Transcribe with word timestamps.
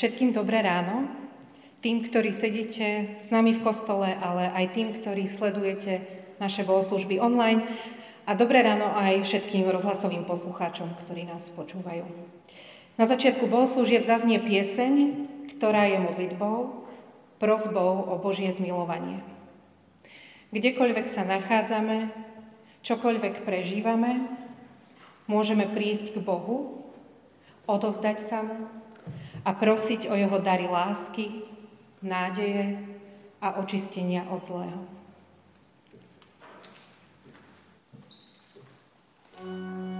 všetkým 0.00 0.32
dobré 0.32 0.64
ráno, 0.64 1.12
tým, 1.84 2.00
ktorí 2.00 2.32
sedíte 2.32 3.20
s 3.20 3.28
nami 3.28 3.52
v 3.52 3.60
kostole, 3.60 4.08
ale 4.08 4.48
aj 4.48 4.72
tým, 4.72 4.96
ktorí 4.96 5.28
sledujete 5.28 6.00
naše 6.40 6.64
bohoslužby 6.64 7.20
online 7.20 7.68
a 8.24 8.32
dobré 8.32 8.64
ráno 8.64 8.88
aj 8.96 9.28
všetkým 9.28 9.68
rozhlasovým 9.68 10.24
poslucháčom, 10.24 10.88
ktorí 11.04 11.28
nás 11.28 11.52
počúvajú. 11.52 12.08
Na 12.96 13.04
začiatku 13.04 13.44
bohoslúžieb 13.44 14.08
zaznie 14.08 14.40
pieseň, 14.40 14.92
ktorá 15.52 15.92
je 15.92 16.00
modlitbou, 16.00 16.88
prozbou 17.36 18.08
o 18.08 18.16
Božie 18.16 18.48
zmilovanie. 18.56 19.20
Kdekoľvek 20.48 21.12
sa 21.12 21.28
nachádzame, 21.28 22.08
čokoľvek 22.88 23.44
prežívame, 23.44 24.32
môžeme 25.28 25.68
prísť 25.68 26.16
k 26.16 26.24
Bohu, 26.24 26.88
odovzdať 27.68 28.16
sa 28.32 28.40
mu 28.40 28.79
a 29.44 29.50
prosiť 29.52 30.12
o 30.12 30.14
jeho 30.14 30.38
dary 30.38 30.68
lásky, 30.68 31.44
nádeje 32.04 32.80
a 33.40 33.56
očistenia 33.60 34.28
od 34.28 34.44
zlého. 34.44 34.82
thank 39.40 39.94
you 39.94 39.99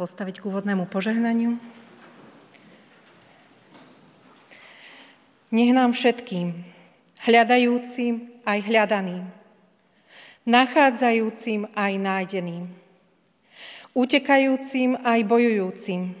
postaviť 0.00 0.40
k 0.40 0.48
úvodnému 0.48 0.88
požehnaniu. 0.88 1.60
Nech 5.52 5.76
nám 5.76 5.92
všetkým, 5.92 6.56
hľadajúcim 7.20 8.32
aj 8.48 8.58
hľadaným, 8.64 9.28
nachádzajúcim 10.48 11.68
aj 11.76 11.92
nájdeným, 12.00 12.72
utekajúcim 13.92 14.96
aj 15.04 15.20
bojujúcim, 15.28 16.16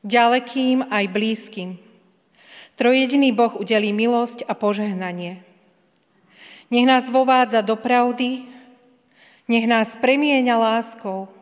ďalekým 0.00 0.88
aj 0.88 1.04
blízkym, 1.12 1.76
trojediný 2.80 3.36
Boh 3.36 3.52
udelí 3.52 3.92
milosť 3.92 4.48
a 4.48 4.56
požehnanie. 4.56 5.44
Nech 6.72 6.88
nás 6.88 7.04
vovádza 7.12 7.60
do 7.60 7.76
pravdy, 7.76 8.48
nech 9.44 9.68
nás 9.68 9.92
premieňa 10.00 10.56
láskou, 10.56 11.41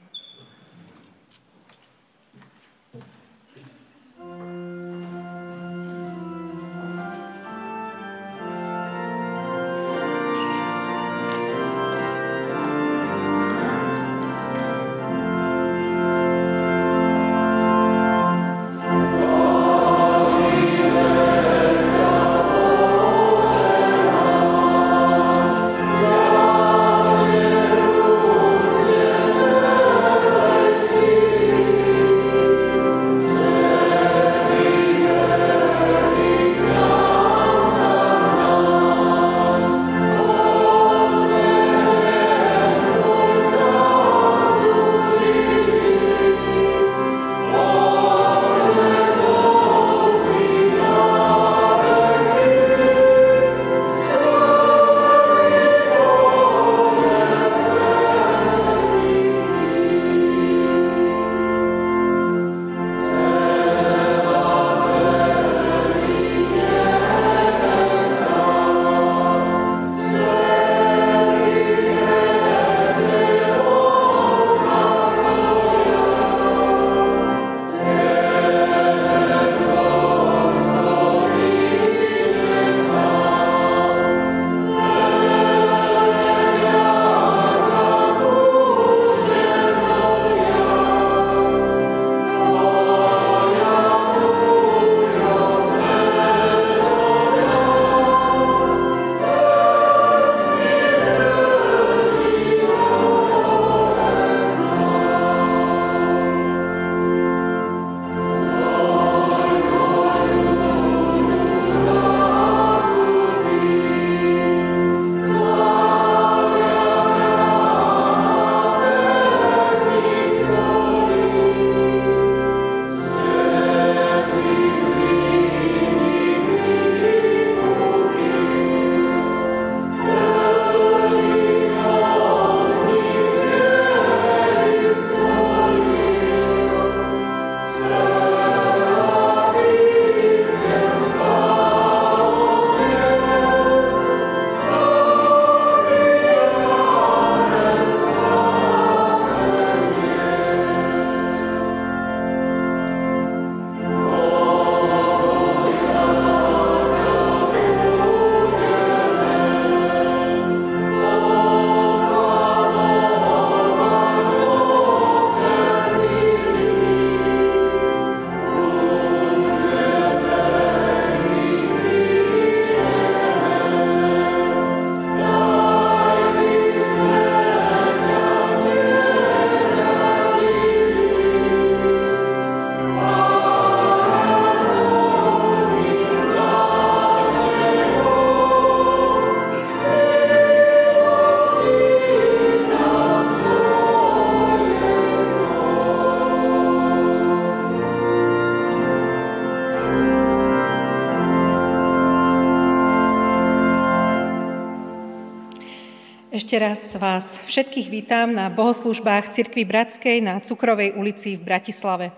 Ešte 206.51 206.67
raz 206.67 206.83
vás 206.99 207.23
všetkých 207.47 207.87
vítam 207.87 208.35
na 208.35 208.51
bohoslužbách 208.51 209.31
Cirkvi 209.31 209.63
Bratskej 209.63 210.19
na 210.19 210.43
Cukrovej 210.43 210.91
ulici 210.99 211.39
v 211.39 211.47
Bratislave. 211.47 212.11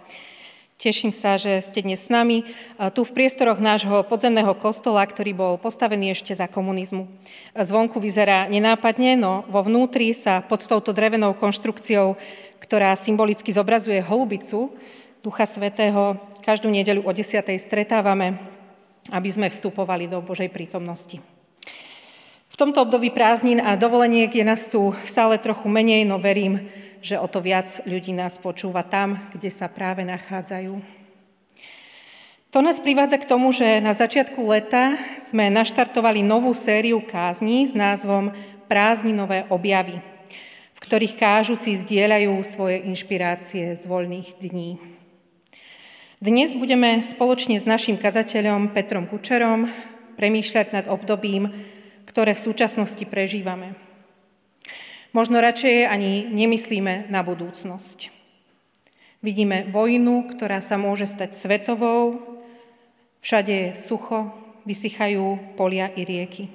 Teším 0.82 1.14
sa, 1.14 1.38
že 1.38 1.62
ste 1.62 1.86
dnes 1.86 2.02
s 2.02 2.10
nami 2.10 2.42
tu 2.98 3.06
v 3.06 3.14
priestoroch 3.14 3.62
nášho 3.62 4.02
podzemného 4.10 4.58
kostola, 4.58 5.06
ktorý 5.06 5.38
bol 5.38 5.54
postavený 5.62 6.18
ešte 6.18 6.34
za 6.34 6.50
komunizmu. 6.50 7.06
Zvonku 7.54 8.02
vyzerá 8.02 8.50
nenápadne, 8.50 9.14
no 9.14 9.46
vo 9.54 9.62
vnútri 9.62 10.18
sa 10.18 10.42
pod 10.42 10.66
touto 10.66 10.98
drevenou 10.98 11.38
konštrukciou, 11.38 12.18
ktorá 12.58 12.98
symbolicky 12.98 13.54
zobrazuje 13.54 14.02
holubicu 14.02 14.74
Ducha 15.22 15.46
Svetého, 15.46 16.18
každú 16.42 16.74
nedeľu 16.74 17.06
o 17.06 17.14
10. 17.14 17.54
stretávame, 17.62 18.42
aby 19.14 19.30
sme 19.30 19.54
vstupovali 19.54 20.10
do 20.10 20.26
Božej 20.26 20.50
prítomnosti. 20.50 21.22
Tomto 22.64 22.88
období 22.88 23.12
prázdnin 23.12 23.60
a 23.60 23.76
dovoleniek 23.76 24.32
je 24.32 24.40
nás 24.40 24.64
tu 24.72 24.96
stále 25.04 25.36
trochu 25.36 25.68
menej, 25.68 26.08
no 26.08 26.16
verím, 26.16 26.72
že 27.04 27.20
o 27.20 27.28
to 27.28 27.44
viac 27.44 27.68
ľudí 27.84 28.16
nás 28.16 28.40
počúva 28.40 28.88
tam, 28.88 29.20
kde 29.36 29.52
sa 29.52 29.68
práve 29.68 30.08
nachádzajú. 30.08 30.72
To 32.56 32.60
nás 32.64 32.80
privádza 32.80 33.20
k 33.20 33.28
tomu, 33.28 33.52
že 33.52 33.84
na 33.84 33.92
začiatku 33.92 34.40
leta 34.48 34.96
sme 35.28 35.52
naštartovali 35.52 36.24
novú 36.24 36.56
sériu 36.56 37.04
kázní 37.04 37.68
s 37.68 37.76
názvom 37.76 38.32
Prázdninové 38.72 39.44
objavy, 39.52 40.00
v 40.72 40.80
ktorých 40.80 41.20
kážuci 41.20 41.84
zdieľajú 41.84 42.32
svoje 42.48 42.80
inšpirácie 42.88 43.76
z 43.76 43.84
voľných 43.84 44.40
dní. 44.40 44.80
Dnes 46.24 46.56
budeme 46.56 47.04
spoločne 47.04 47.60
s 47.60 47.68
našim 47.68 48.00
kazateľom 48.00 48.72
Petrom 48.72 49.04
Kučerom 49.12 49.68
premýšľať 50.16 50.68
nad 50.72 50.86
obdobím 50.88 51.73
ktoré 52.06 52.36
v 52.36 52.46
súčasnosti 52.52 53.04
prežívame. 53.08 53.76
Možno 55.14 55.38
radšej 55.38 55.86
ani 55.86 56.26
nemyslíme 56.26 57.08
na 57.14 57.22
budúcnosť. 57.22 58.10
Vidíme 59.22 59.70
vojnu, 59.70 60.36
ktorá 60.36 60.60
sa 60.60 60.76
môže 60.76 61.08
stať 61.08 61.38
svetovou, 61.38 62.20
všade 63.24 63.54
je 63.54 63.70
sucho, 63.78 64.34
vysychajú 64.68 65.56
polia 65.56 65.88
i 65.96 66.04
rieky. 66.04 66.52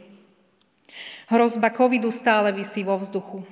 Hrozba 1.28 1.73
covidu 1.73 2.12
stále 2.12 2.52
vysí 2.52 2.85
vo 2.85 2.99
vzduchu. 3.00 3.45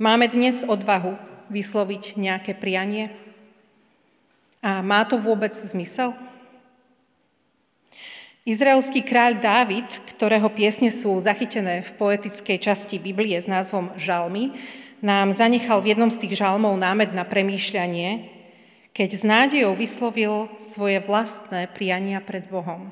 Máme 0.00 0.26
dnes 0.26 0.64
odvahu 0.64 1.14
vysloviť 1.52 2.16
nejaké 2.18 2.58
prianie? 2.58 3.12
A 4.64 4.80
má 4.82 5.04
to 5.04 5.20
vôbec 5.20 5.54
zmysel? 5.54 6.16
Izraelský 8.42 9.06
kráľ 9.06 9.38
Dávid, 9.38 9.86
ktorého 10.10 10.50
piesne 10.50 10.90
sú 10.90 11.14
zachytené 11.22 11.86
v 11.86 11.94
poetickej 11.94 12.58
časti 12.58 12.98
Biblie 12.98 13.38
s 13.38 13.46
názvom 13.46 13.94
Žalmy, 13.94 14.58
nám 14.98 15.30
zanechal 15.30 15.78
v 15.78 15.94
jednom 15.94 16.10
z 16.10 16.26
tých 16.26 16.42
žalmov 16.42 16.74
námed 16.74 17.14
na 17.14 17.22
premýšľanie, 17.22 18.26
keď 18.90 19.08
s 19.14 19.22
nádejou 19.22 19.78
vyslovil 19.78 20.50
svoje 20.58 20.98
vlastné 20.98 21.70
priania 21.70 22.18
pred 22.18 22.42
Bohom. 22.50 22.90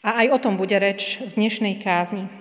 A 0.00 0.24
aj 0.24 0.26
o 0.32 0.38
tom 0.40 0.56
bude 0.56 0.80
reč 0.80 1.20
v 1.20 1.36
dnešnej 1.36 1.76
kázni. 1.84 2.32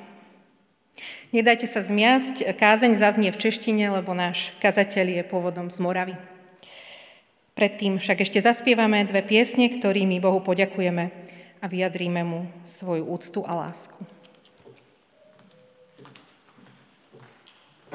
Nedajte 1.35 1.67
sa 1.67 1.83
zmiasť, 1.83 2.47
kázeň 2.55 2.95
zaznie 2.95 3.35
v 3.35 3.41
češtine, 3.43 3.91
lebo 3.91 4.15
náš 4.15 4.55
kazateľ 4.63 5.19
je 5.19 5.23
pôvodom 5.27 5.67
z 5.67 5.83
Moravy. 5.83 6.15
Predtým 7.55 8.03
však 8.03 8.27
ešte 8.27 8.43
zaspievame 8.43 9.07
dve 9.07 9.23
piesne, 9.23 9.71
ktorými 9.71 10.19
Bohu 10.19 10.43
poďakujeme 10.43 11.07
a 11.63 11.65
vyjadríme 11.71 12.19
mu 12.27 12.51
svoju 12.67 13.07
úctu 13.07 13.47
a 13.47 13.55
lásku. 13.55 13.95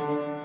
thank 0.01 0.33
you 0.33 0.40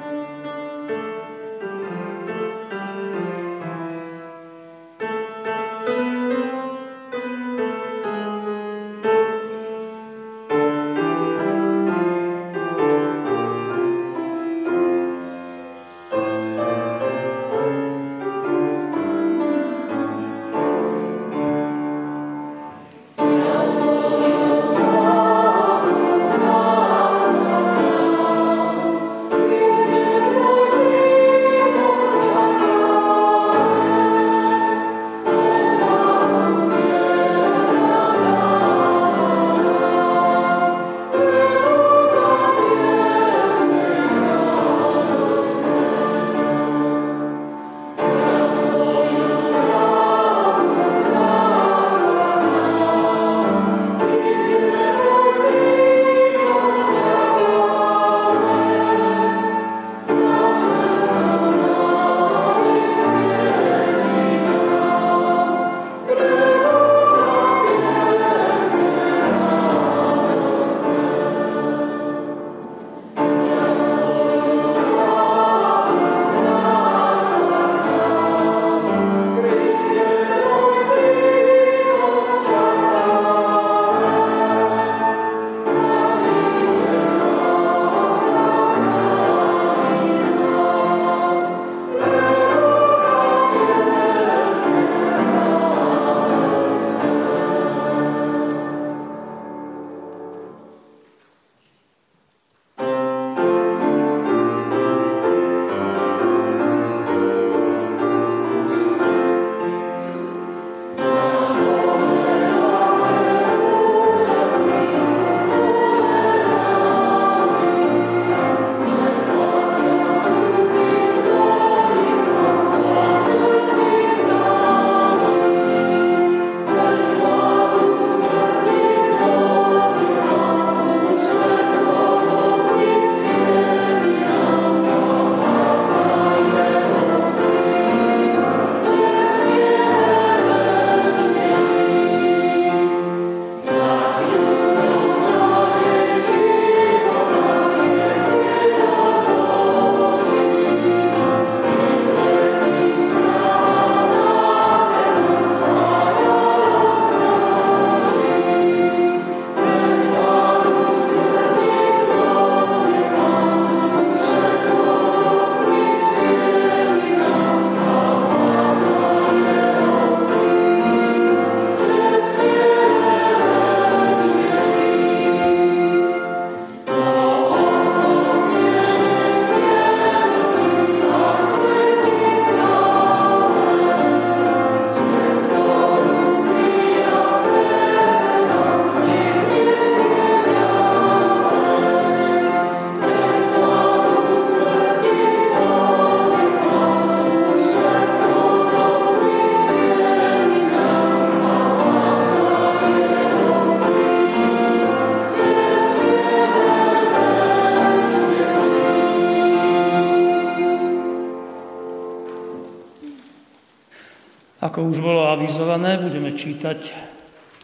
Už 214.85 215.01
bolo 215.01 215.25
avizované, 215.33 215.97
budeme 215.97 216.37
čítať 216.37 216.93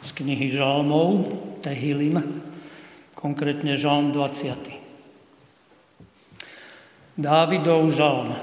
z 0.01 0.09
knihy 0.09 0.49
Žalmov, 0.57 1.29
Tehilim, 1.61 2.17
konkrétne 3.13 3.77
Žalm 3.77 4.09
20. 4.09 4.57
Dávidov 7.21 7.93
žalm. 7.93 8.33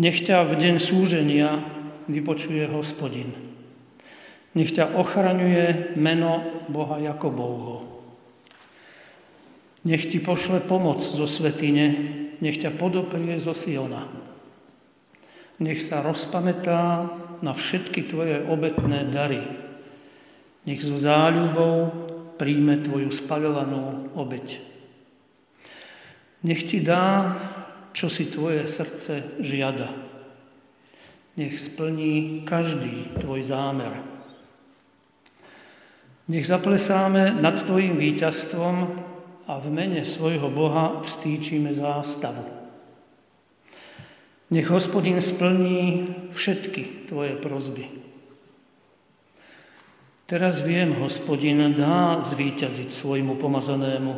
Nech 0.00 0.24
ťa 0.24 0.48
v 0.48 0.52
deň 0.56 0.74
súženia 0.80 1.60
vypočuje 2.08 2.64
hospodin. 2.72 3.36
Nech 4.56 4.72
ťa 4.72 4.96
ochraňuje 4.96 5.92
meno 6.00 6.40
Boha 6.72 6.96
Jakobovho. 7.04 7.84
Nech 9.84 10.08
ti 10.08 10.24
pošle 10.24 10.64
pomoc 10.64 11.04
zo 11.04 11.28
svetine, 11.28 11.84
nech 12.40 12.56
ťa 12.56 12.72
podoprie 12.80 13.36
zo 13.36 13.52
Siona 13.52 14.15
nech 15.60 15.80
sa 15.84 16.04
rozpamätá 16.04 17.08
na 17.40 17.52
všetky 17.52 18.08
tvoje 18.12 18.44
obetné 18.44 19.08
dary. 19.08 19.40
Nech 20.68 20.82
so 20.84 20.98
záľubou 20.98 21.76
príjme 22.36 22.84
tvoju 22.84 23.08
spaľovanú 23.12 24.12
obeť. 24.12 24.60
Nech 26.44 26.68
ti 26.68 26.84
dá, 26.84 27.32
čo 27.96 28.12
si 28.12 28.28
tvoje 28.28 28.68
srdce 28.68 29.40
žiada. 29.40 29.88
Nech 31.36 31.56
splní 31.60 32.44
každý 32.44 33.16
tvoj 33.20 33.40
zámer. 33.44 33.92
Nech 36.26 36.44
zaplesáme 36.44 37.38
nad 37.38 37.56
tvojim 37.62 37.96
víťazstvom 37.96 38.76
a 39.46 39.52
v 39.62 39.66
mene 39.70 40.02
svojho 40.02 40.50
Boha 40.50 40.98
vstýčime 41.06 41.70
zástavu. 41.70 42.55
Nech 44.46 44.70
hospodin 44.70 45.18
splní 45.18 46.06
všetky 46.30 47.10
tvoje 47.10 47.34
prozby. 47.34 47.90
Teraz 50.26 50.58
viem, 50.62 50.94
hospodin 51.02 51.74
dá 51.74 52.22
zvíťaziť 52.22 52.90
svojmu 52.90 53.38
pomazanému, 53.38 54.12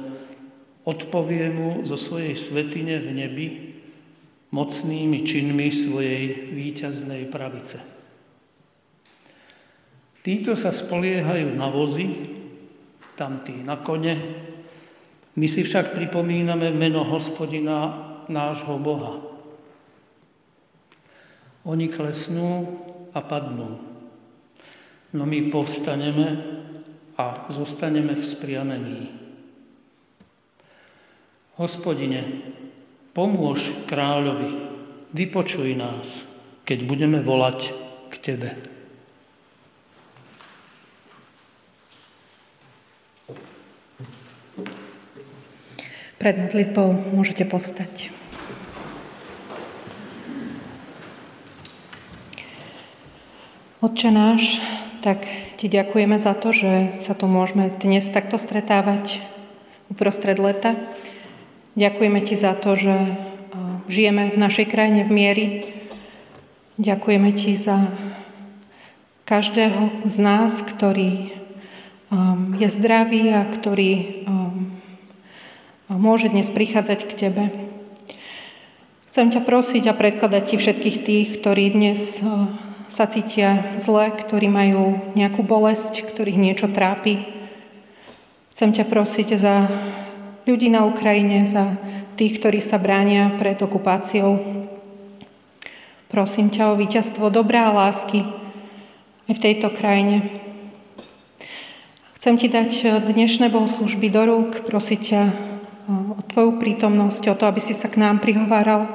odpovie 0.89 1.53
mu 1.53 1.85
zo 1.85 2.01
svojej 2.01 2.33
svetine 2.33 2.97
v 2.97 3.09
nebi 3.13 3.47
mocnými 4.49 5.29
činmi 5.29 5.69
svojej 5.69 6.49
víťaznej 6.57 7.29
pravice. 7.29 7.81
Títo 10.25 10.57
sa 10.57 10.73
spoliehajú 10.73 11.53
na 11.57 11.69
vozy, 11.69 12.09
tamtí 13.17 13.61
na 13.61 13.77
kone, 13.81 14.17
my 15.37 15.47
si 15.47 15.61
však 15.61 15.93
pripomíname 15.93 16.73
meno 16.73 17.05
hospodina 17.05 18.09
nášho 18.33 18.81
Boha. 18.81 19.28
Oni 21.67 21.91
klesnú 21.91 22.79
a 23.15 23.21
padnú. 23.25 23.81
No 25.17 25.25
my 25.25 25.49
povstaneme 25.49 26.27
a 27.19 27.49
zostaneme 27.51 28.15
vzpriamení. 28.15 29.11
Hospodine, 31.59 32.23
pomôž 33.11 33.75
kráľovi, 33.91 34.71
vypočuj 35.11 35.75
nás, 35.75 36.23
keď 36.63 36.79
budeme 36.87 37.19
volať 37.19 37.75
k 38.13 38.15
Tebe. 38.23 38.51
Pred 46.19 46.35
modlitbou 46.35 47.15
môžete 47.15 47.47
povstať. 47.47 48.11
Otče 53.79 54.11
náš, 54.11 54.59
tak 55.07 55.23
ti 55.55 55.71
ďakujeme 55.71 56.19
za 56.19 56.35
to, 56.35 56.51
že 56.51 56.99
sa 56.99 57.15
tu 57.15 57.31
môžeme 57.31 57.71
dnes 57.71 58.03
takto 58.11 58.35
stretávať 58.35 59.23
uprostred 59.87 60.35
leta. 60.43 60.75
Ďakujeme 61.79 62.19
ti 62.27 62.35
za 62.35 62.59
to, 62.59 62.75
že 62.75 63.15
žijeme 63.87 64.35
v 64.35 64.41
našej 64.43 64.67
krajine 64.67 65.07
v 65.07 65.15
miery. 65.15 65.47
Ďakujeme 66.83 67.31
ti 67.39 67.55
za 67.55 67.95
každého 69.31 70.11
z 70.11 70.17
nás, 70.27 70.59
ktorý 70.59 71.39
je 72.59 72.69
zdravý 72.75 73.31
a 73.31 73.47
ktorý 73.47 74.27
môže 75.87 76.35
dnes 76.35 76.51
prichádzať 76.51 77.01
k 77.07 77.13
Tebe. 77.15 77.45
Chcem 79.15 79.31
ťa 79.31 79.47
prosiť 79.47 79.87
a 79.87 79.95
predkladať 79.95 80.43
Ti 80.51 80.57
všetkých 80.59 80.99
tých, 81.07 81.29
ktorí 81.39 81.71
dnes 81.71 82.19
sa 82.89 83.05
cítia 83.05 83.77
zle, 83.77 84.09
ktorí 84.11 84.49
majú 84.49 85.13
nejakú 85.13 85.45
bolesť, 85.45 86.09
ktorých 86.09 86.41
niečo 86.41 86.73
trápi. 86.73 87.25
Chcem 88.57 88.73
ťa 88.73 88.89
prosiť 88.89 89.29
za 89.39 89.69
ľudí 90.49 90.73
na 90.73 90.89
Ukrajine, 90.89 91.45
za 91.45 91.77
tých, 92.17 92.41
ktorí 92.41 92.59
sa 92.65 92.81
bránia 92.81 93.37
pred 93.37 93.61
okupáciou. 93.61 94.41
Prosím 96.09 96.49
ťa 96.49 96.73
o 96.73 96.79
víťazstvo 96.81 97.29
dobrá 97.29 97.69
a 97.69 97.77
lásky 97.87 98.25
aj 99.29 99.33
v 99.37 99.43
tejto 99.45 99.69
krajine. 99.71 100.41
Chcem 102.19 102.35
ti 102.41 102.49
dať 102.49 103.05
dnešné 103.05 103.53
bohoslužby 103.53 104.09
do 104.11 104.23
rúk, 104.27 104.67
prosiť 104.67 105.01
ťa 105.05 105.23
o 106.17 106.21
tvoju 106.25 106.57
prítomnosť, 106.57 107.23
o 107.31 107.39
to, 107.39 107.45
aby 107.47 107.61
si 107.61 107.77
sa 107.77 107.87
k 107.93 108.01
nám 108.01 108.25
prihováral, 108.25 108.89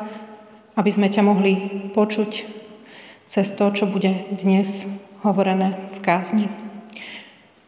aby 0.73 0.89
sme 0.89 1.07
ťa 1.07 1.21
mohli 1.21 1.53
počuť 1.93 2.62
cez 3.33 3.49
to, 3.57 3.73
čo 3.73 3.89
bude 3.89 4.29
dnes 4.29 4.85
hovorené 5.25 5.73
v 5.97 6.05
kázni. 6.05 6.53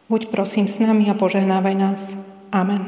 Buď 0.06 0.30
prosím 0.30 0.70
s 0.70 0.78
nami 0.78 1.10
a 1.10 1.18
požehnávaj 1.18 1.74
nás. 1.74 2.14
Amen. 2.54 2.86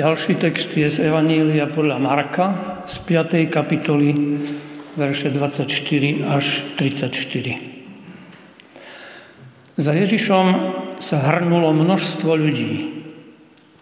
Ďalší 0.00 0.40
text 0.40 0.72
je 0.72 0.88
z 0.88 1.04
Evanília 1.04 1.68
podľa 1.68 2.00
Marka 2.00 2.46
z 2.88 2.96
5. 3.04 3.52
kapitoly, 3.52 4.40
verše 4.96 5.28
24 5.28 5.68
až 6.32 6.64
34. 6.80 7.12
Za 9.76 9.92
Ježišom 9.92 10.46
sa 10.96 11.16
hrnulo 11.28 11.76
množstvo 11.76 12.32
ľudí. 12.40 13.03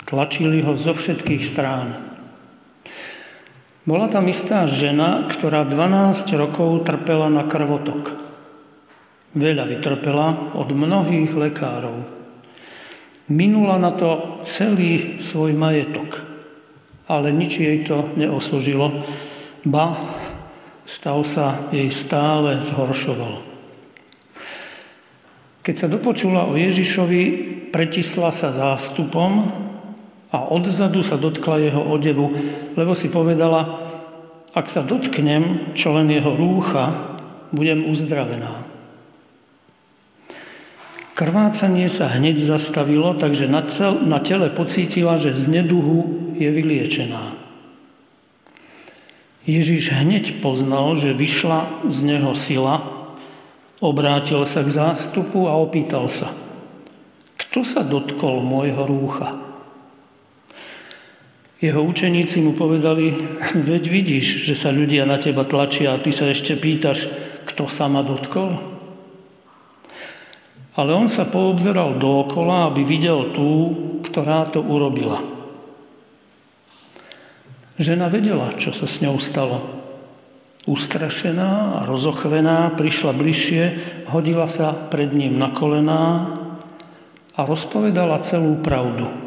Tlačili 0.06 0.60
ho 0.62 0.74
zo 0.74 0.92
všetkých 0.92 1.42
strán. 1.46 2.12
Bola 3.82 4.06
tam 4.06 4.30
istá 4.30 4.70
žena, 4.70 5.26
ktorá 5.26 5.66
12 5.66 6.30
rokov 6.38 6.86
trpela 6.86 7.26
na 7.26 7.50
krvotok. 7.50 8.14
Veľa 9.34 9.66
vytrpela 9.66 10.54
od 10.54 10.70
mnohých 10.70 11.34
lekárov. 11.34 12.06
Minula 13.26 13.82
na 13.82 13.90
to 13.90 14.38
celý 14.46 15.18
svoj 15.18 15.56
majetok, 15.58 16.22
ale 17.10 17.34
nič 17.34 17.58
jej 17.58 17.82
to 17.82 18.06
neosložilo, 18.14 19.02
ba 19.66 19.98
stav 20.86 21.22
sa 21.26 21.66
jej 21.74 21.90
stále 21.90 22.62
zhoršoval. 22.62 23.42
Keď 25.62 25.74
sa 25.74 25.86
dopočula 25.86 26.50
o 26.50 26.58
Ježišovi, 26.58 27.22
pretisla 27.70 28.34
sa 28.34 28.50
zástupom 28.50 29.62
a 30.32 30.48
odzadu 30.48 31.04
sa 31.04 31.20
dotkla 31.20 31.60
jeho 31.60 31.82
odevu, 31.92 32.32
lebo 32.72 32.96
si 32.96 33.12
povedala, 33.12 33.92
ak 34.56 34.72
sa 34.72 34.80
dotknem 34.80 35.76
čo 35.76 35.92
len 35.92 36.08
jeho 36.08 36.32
rúcha, 36.32 37.12
budem 37.52 37.84
uzdravená. 37.84 38.64
Krvácanie 41.12 41.92
sa 41.92 42.08
hneď 42.08 42.40
zastavilo, 42.40 43.12
takže 43.12 43.44
na, 43.44 43.68
cel, 43.68 44.00
na 44.00 44.24
tele 44.24 44.48
pocítila, 44.48 45.20
že 45.20 45.36
z 45.36 45.60
neduhu 45.60 46.32
je 46.40 46.48
vyliečená. 46.48 47.36
Ježíš 49.44 49.92
hneď 49.92 50.40
poznal, 50.40 50.96
že 50.96 51.12
vyšla 51.12 51.84
z 51.92 51.98
neho 52.08 52.32
sila, 52.32 52.80
obrátil 53.84 54.48
sa 54.48 54.64
k 54.64 54.72
zástupu 54.72 55.44
a 55.44 55.58
opýtal 55.60 56.08
sa, 56.08 56.32
kto 57.36 57.60
sa 57.68 57.84
dotkol 57.84 58.40
môjho 58.40 58.88
rúcha? 58.88 59.51
Jeho 61.62 61.78
učeníci 61.78 62.42
mu 62.42 62.58
povedali, 62.58 63.14
veď 63.70 63.82
vidíš, 63.86 64.42
že 64.42 64.58
sa 64.58 64.74
ľudia 64.74 65.06
na 65.06 65.22
teba 65.22 65.46
tlačia 65.46 65.94
a 65.94 66.02
ty 66.02 66.10
sa 66.10 66.26
ešte 66.26 66.58
pýtaš, 66.58 67.06
kto 67.46 67.70
sa 67.70 67.86
ma 67.86 68.02
dotkol? 68.02 68.58
Ale 70.74 70.90
on 70.90 71.06
sa 71.06 71.28
poobzeral 71.28 72.02
dookola, 72.02 72.66
aby 72.66 72.82
videl 72.82 73.30
tú, 73.30 73.50
ktorá 74.02 74.50
to 74.50 74.58
urobila. 74.58 75.22
Žena 77.78 78.10
vedela, 78.10 78.56
čo 78.58 78.74
sa 78.74 78.90
s 78.90 78.98
ňou 78.98 79.22
stalo. 79.22 79.62
Ustrašená 80.66 81.82
a 81.82 81.86
rozochvená 81.86 82.74
prišla 82.74 83.12
bližšie, 83.14 83.62
hodila 84.10 84.46
sa 84.48 84.74
pred 84.74 85.10
ním 85.14 85.38
na 85.38 85.52
kolená 85.54 86.02
a 87.36 87.40
rozpovedala 87.42 88.22
celú 88.24 88.58
pravdu. 88.62 89.21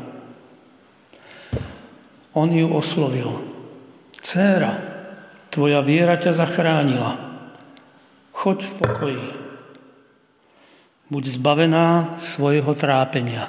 On 2.36 2.52
ju 2.52 2.68
oslovil. 2.68 3.32
Céra, 4.20 4.76
tvoja 5.48 5.80
viera 5.80 6.20
ťa 6.20 6.36
zachránila. 6.36 7.16
Choď 8.36 8.68
v 8.68 8.74
pokoji. 8.76 9.28
Buď 11.08 11.24
zbavená 11.40 12.20
svojho 12.20 12.76
trápenia. 12.76 13.48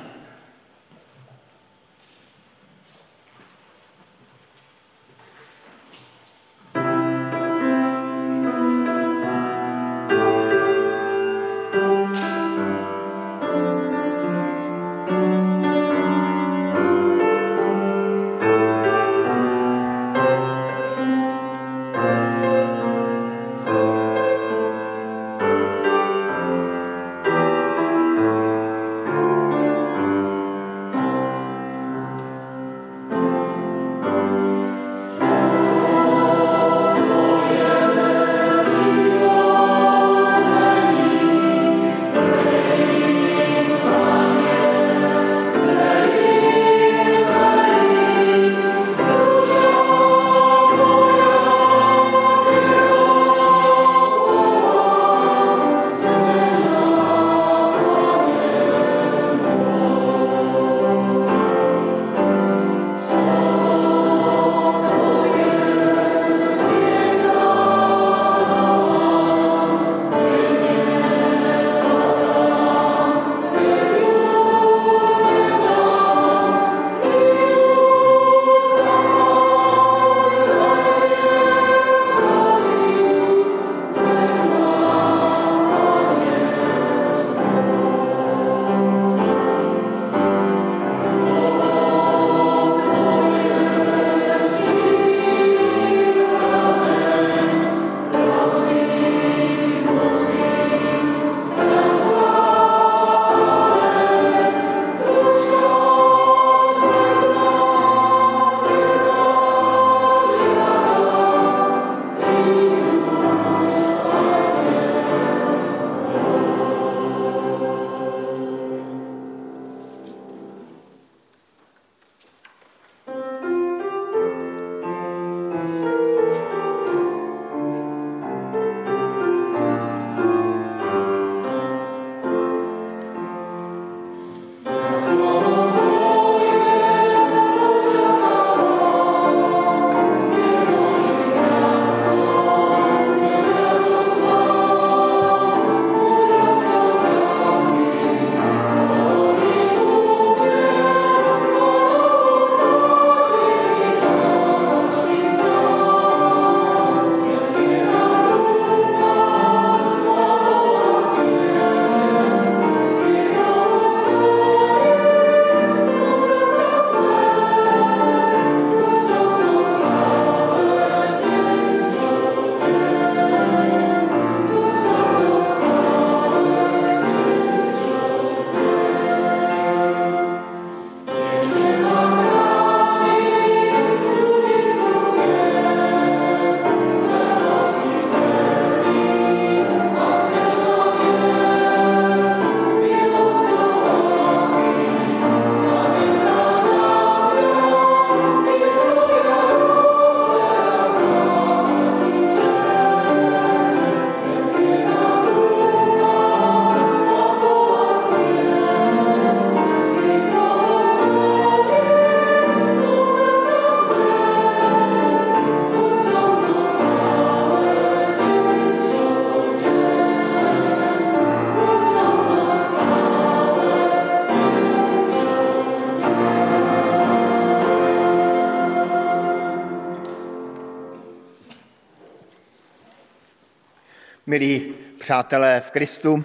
Milí 234.37 234.75
přátelé 234.99 235.63
v 235.67 235.71
Kristu, 235.71 236.25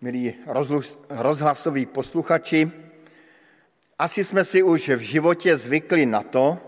milí 0.00 0.34
rozhlasoví 1.08 1.86
posluchači, 1.86 2.70
asi 3.98 4.24
jsme 4.24 4.44
si 4.44 4.62
už 4.62 4.88
v 4.88 4.98
životě 4.98 5.56
zvykli 5.56 6.06
na 6.06 6.22
to, 6.22 6.58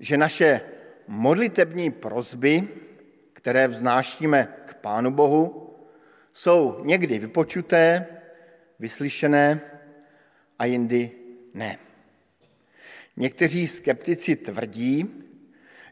že 0.00 0.16
naše 0.16 0.60
modlitební 1.08 1.90
prozby, 1.90 2.68
které 3.32 3.68
vznášíme 3.68 4.48
k 4.66 4.74
Pánu 4.74 5.10
Bohu, 5.10 5.74
jsou 6.32 6.84
někdy 6.84 7.18
vypočuté, 7.18 8.06
vyslyšené 8.78 9.60
a 10.58 10.64
jindy 10.64 11.10
ne. 11.54 11.78
Někteří 13.16 13.68
skeptici 13.68 14.36
tvrdí, 14.36 15.10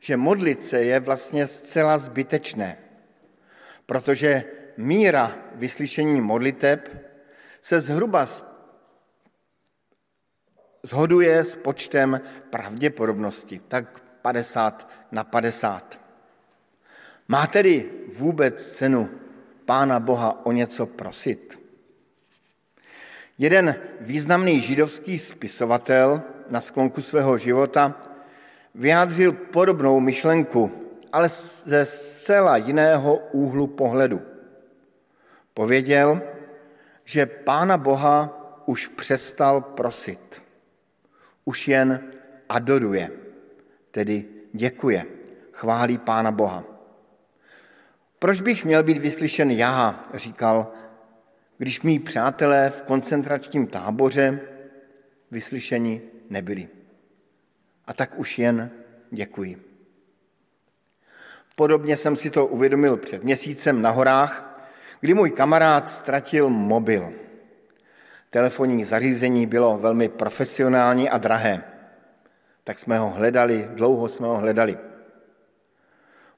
že 0.00 0.16
modlit 0.16 0.62
se 0.62 0.82
je 0.82 1.00
vlastně 1.00 1.46
zcela 1.46 1.98
zbytečné 1.98 2.81
protože 3.86 4.44
míra 4.76 5.38
vyslyšení 5.54 6.20
modliteb 6.20 6.88
se 7.60 7.80
zhruba 7.80 8.28
zhoduje 10.82 11.44
s 11.44 11.56
počtem 11.56 12.20
pravděpodobnosti, 12.50 13.60
tak 13.68 14.02
50 14.22 14.88
na 15.12 15.24
50. 15.24 16.00
Má 17.28 17.46
tedy 17.46 17.90
vůbec 18.18 18.72
cenu 18.72 19.10
Pána 19.64 20.00
Boha 20.00 20.46
o 20.46 20.52
něco 20.52 20.86
prosit? 20.86 21.60
Jeden 23.38 23.76
významný 24.00 24.60
židovský 24.60 25.18
spisovatel 25.18 26.22
na 26.50 26.60
sklonku 26.60 27.02
svého 27.02 27.38
života 27.38 28.00
vyjádřil 28.74 29.32
podobnou 29.32 30.00
myšlenku, 30.00 30.81
ale 31.12 31.28
ze 31.28 31.84
zcela 31.84 32.56
jiného 32.56 33.16
úhlu 33.16 33.66
pohledu. 33.66 34.22
Pověděl, 35.54 36.22
že 37.04 37.26
Pána 37.26 37.76
Boha 37.76 38.38
už 38.66 38.88
přestal 38.88 39.60
prosit. 39.60 40.42
Už 41.44 41.68
jen 41.68 42.12
adoruje, 42.48 43.10
tedy 43.90 44.24
děkuje, 44.52 45.04
chválí 45.52 45.98
Pána 45.98 46.30
Boha. 46.30 46.64
Proč 48.18 48.40
bych 48.40 48.64
měl 48.64 48.82
být 48.82 48.98
vyslyšen 48.98 49.50
já, 49.50 50.08
říkal, 50.14 50.72
když 51.58 51.82
mý 51.82 51.98
přátelé 51.98 52.70
v 52.70 52.82
koncentračním 52.82 53.66
táboře 53.66 54.40
vyslyšeni 55.30 56.02
nebyli. 56.30 56.68
A 57.86 57.94
tak 57.94 58.18
už 58.18 58.38
jen 58.38 58.70
děkuji. 59.10 59.71
Podobně 61.56 61.96
jsem 61.96 62.16
si 62.16 62.30
to 62.30 62.46
uvědomil 62.46 62.96
před 62.96 63.24
měsícem 63.24 63.82
na 63.82 63.90
horách, 63.90 64.64
kdy 65.00 65.14
můj 65.14 65.30
kamarád 65.30 65.90
ztratil 65.90 66.50
mobil. 66.50 67.12
Telefonní 68.30 68.84
zařízení 68.84 69.46
bylo 69.46 69.78
velmi 69.78 70.08
profesionální 70.08 71.10
a 71.10 71.18
drahé. 71.18 71.64
Tak 72.64 72.78
jsme 72.78 72.98
ho 72.98 73.10
hledali, 73.10 73.68
dlouho 73.74 74.08
jsme 74.08 74.26
ho 74.26 74.38
hledali. 74.38 74.78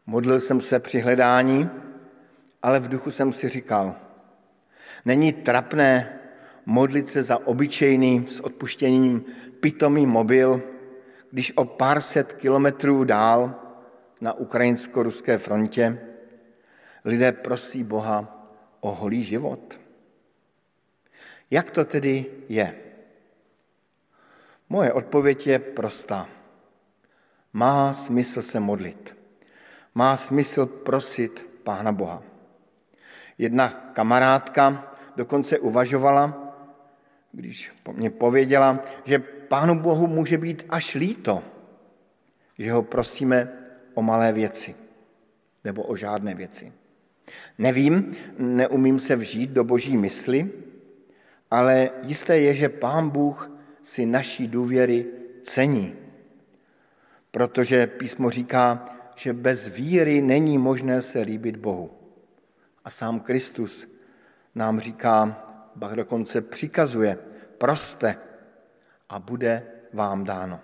Modlil 0.07 0.41
jsem 0.41 0.61
se 0.61 0.81
při 0.81 1.01
hledání, 1.01 1.71
ale 2.63 2.81
v 2.81 2.89
duchu 2.89 3.11
jsem 3.11 3.33
si 3.33 3.49
říkal, 3.49 3.97
není 5.05 5.33
trapné 5.33 6.19
modlit 6.67 7.09
se 7.09 7.23
za 7.23 7.47
obyčejný 7.47 8.27
s 8.29 8.41
odpuštěním 8.41 9.25
pitomý 9.61 10.07
mobil, 10.07 10.63
když 11.31 11.53
o 11.57 11.65
pár 11.65 12.01
set 12.01 12.33
kilometrů 12.33 13.05
dál 13.05 13.64
na 14.25 14.33
ukrajinsko-ruské 14.33 15.39
frontě 15.39 16.01
lidé 17.05 17.33
prosí 17.33 17.85
Boha 17.85 18.49
o 18.81 18.95
holý 18.95 19.25
život. 19.25 19.81
Jak 21.51 21.71
to 21.71 21.85
tedy 21.85 22.27
je? 22.49 22.75
Moje 24.69 24.93
odpověď 24.93 25.47
je 25.47 25.59
prostá. 25.59 26.29
Má 27.53 27.95
smysl 27.95 28.43
se 28.43 28.61
modlit. 28.61 29.17
Má 29.95 30.17
smysl 30.17 30.67
prosit 30.67 31.47
Pána 31.63 31.93
Boha. 31.93 32.23
Jedna 33.39 33.69
kamarádka 33.93 34.97
dokonce 35.17 35.59
uvažovala, 35.59 36.57
když 37.33 37.73
mně 37.93 38.11
pověděla, 38.11 38.81
že 39.05 39.19
Pánu 39.49 39.81
Bohu 39.81 40.07
může 40.07 40.39
být 40.39 40.65
až 40.69 40.95
líto, 40.95 41.43
že 42.59 42.73
ho 42.73 42.83
prosíme 42.83 43.64
o 43.95 44.03
malé 44.03 44.33
věci 44.33 44.75
nebo 45.65 45.83
o 45.83 45.97
žádné 45.97 46.35
věci. 46.35 46.73
Nevím, 47.59 48.17
neumím 48.39 49.01
se 49.01 49.17
vžít 49.17 49.51
do 49.51 49.65
boží 49.65 49.97
mysli, 49.97 50.51
ale 51.51 51.91
jisté 52.03 52.39
je, 52.39 52.55
že 52.55 52.69
Pán 52.69 53.11
Bůh 53.11 53.51
si 53.83 54.07
naší 54.07 54.49
důvěry 54.49 55.07
cení, 55.43 55.95
protože 57.31 57.87
písmo 57.87 58.31
říká, 58.31 58.85
že 59.17 59.33
bez 59.33 59.69
víry 59.69 60.23
není 60.23 60.59
možné 60.59 61.03
se 61.03 61.21
líbit 61.21 61.57
Bohu. 61.57 61.91
A 62.85 62.91
sám 62.91 63.21
Kristus 63.21 63.89
nám 64.55 64.81
říká, 64.81 65.45
bach 65.77 65.93
dokonce 65.93 66.41
přikazuje, 66.41 67.19
proste 67.59 68.17
a 69.09 69.19
bude 69.19 69.63
vám 69.93 70.25
dáno. 70.25 70.61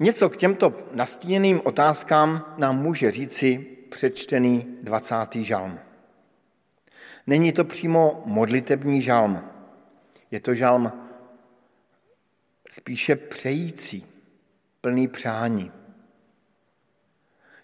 Něco 0.00 0.30
k 0.30 0.36
těmto 0.36 0.74
nastíněným 0.92 1.60
otázkám 1.64 2.54
nám 2.58 2.78
může 2.78 3.10
říci 3.10 3.66
přečtený 3.90 4.78
20. 4.82 5.16
žalm. 5.34 5.78
Není 7.26 7.52
to 7.52 7.64
přímo 7.64 8.22
modlitební 8.26 9.02
žalm, 9.02 9.44
je 10.30 10.40
to 10.40 10.54
žalm 10.54 10.92
spíše 12.70 13.16
přející, 13.16 14.06
plný 14.80 15.08
přání. 15.08 15.72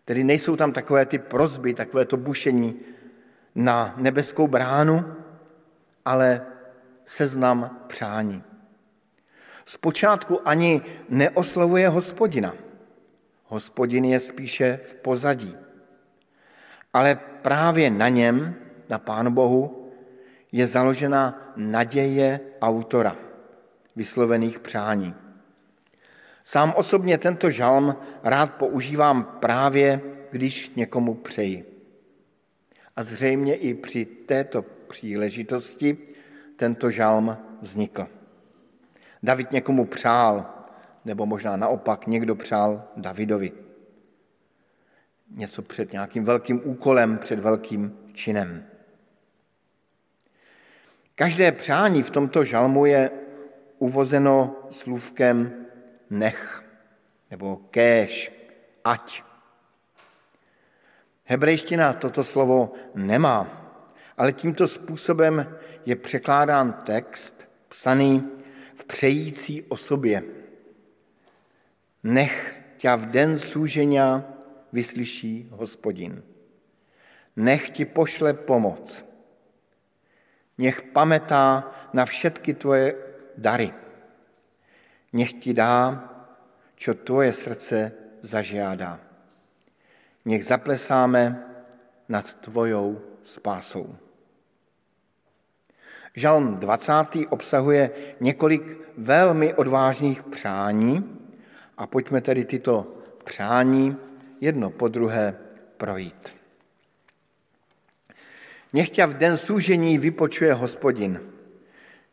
Tedy 0.05 0.25
nejsou 0.25 0.57
tam 0.57 0.73
takové 0.73 1.07
ty 1.07 1.19
prozby, 1.19 1.75
takové 1.75 2.05
to 2.05 2.17
bušení 2.17 2.81
na 3.55 3.95
nebeskou 3.97 4.47
bránu, 4.47 5.15
ale 6.05 6.47
seznam 7.05 7.85
přání. 7.87 8.43
Zpočátku 9.67 10.49
ani 10.49 10.83
neoslovuje 11.09 11.89
hospodina. 11.89 12.55
Hospodin 13.45 14.05
je 14.05 14.21
spíše 14.21 14.81
v 14.85 14.95
pozadí. 14.95 15.57
Ale 16.93 17.15
právě 17.43 17.91
na 17.91 18.09
něm, 18.09 18.55
na 18.89 18.99
Pánu 18.99 19.31
Bohu, 19.31 19.93
je 20.53 20.67
založena 20.67 21.53
naděje 21.57 22.41
autora 22.61 23.17
vyslovených 23.97 24.59
přání. 24.59 25.15
Sám 26.45 26.75
osobně 26.77 27.19
tento 27.19 27.51
žalm 27.51 27.97
rád 28.23 28.55
používám 28.55 29.37
právě, 29.41 30.01
když 30.31 30.73
někomu 30.77 31.15
přeji. 31.15 31.65
A 32.97 33.05
zřejmě 33.05 33.55
i 33.55 33.75
při 33.75 34.05
této 34.05 34.63
příležitosti 34.63 35.99
tento 36.57 36.91
žalm 36.91 37.37
vznikl. 37.63 38.16
David 39.23 39.53
někomu 39.53 39.85
přál, 39.85 40.47
nebo 41.05 41.27
možná 41.27 41.57
naopak 41.57 42.07
někdo 42.07 42.35
přál 42.35 42.85
Davidovi. 42.97 43.53
Něco 45.31 45.63
před 45.63 45.93
nějakým 45.93 46.25
velkým 46.25 46.61
úkolem, 46.65 47.19
před 47.19 47.39
velkým 47.39 47.99
činem. 48.13 48.67
Každé 51.15 51.53
přání 51.53 52.03
v 52.03 52.11
tomto 52.11 52.45
žalmu 52.45 52.87
je 52.87 53.11
uvozeno 53.79 54.57
slůvkem 54.71 55.67
nech 56.11 56.65
nebo 57.31 57.57
kéž, 57.57 58.33
ať. 58.85 59.23
Hebrejština 61.25 61.93
toto 61.93 62.25
slovo 62.25 62.73
nemá, 62.95 63.67
ale 64.17 64.33
tímto 64.33 64.69
způsobem 64.69 65.57
je 65.87 65.97
překládán 65.97 66.73
text 66.73 67.49
psaný 67.69 68.31
přející 68.87 69.63
osobě. 69.63 70.23
Nech 72.03 72.57
tě 72.77 72.97
v 72.97 73.07
den 73.07 73.39
súženia 73.39 74.25
vyslyší 74.73 75.49
hospodin. 75.51 76.23
Nech 77.37 77.71
ti 77.71 77.85
pošle 77.85 78.35
pomoc. 78.35 79.05
Nech 80.59 80.83
pamätá 80.83 81.69
na 81.93 82.05
všetky 82.05 82.55
tvoje 82.55 82.97
dary. 83.37 83.75
Nech 85.13 85.33
ti 85.37 85.53
dá, 85.53 86.01
čo 86.77 86.95
tvoje 86.95 87.33
srdce 87.33 87.93
zažiádá. 88.23 89.01
Nech 90.25 90.45
zaplesáme 90.45 91.45
nad 92.09 92.25
tvojou 92.41 93.01
spásou. 93.23 94.06
Žalm 96.17 96.57
20. 96.57 96.93
obsahuje 97.29 97.91
několik 98.21 98.79
velmi 98.99 99.55
odvážných 99.55 100.23
přání 100.23 101.19
a 101.77 101.87
pojďme 101.87 102.21
tedy 102.21 102.45
tyto 102.45 102.87
přání 103.25 103.97
jedno 104.41 104.71
po 104.71 104.89
druhé 104.89 105.37
projít. 105.77 106.29
Nech 108.73 108.91
tě 108.91 109.07
v 109.07 109.15
den 109.15 109.37
služení 109.37 109.99
vypočuje 109.99 110.55
hospodin. 110.55 111.21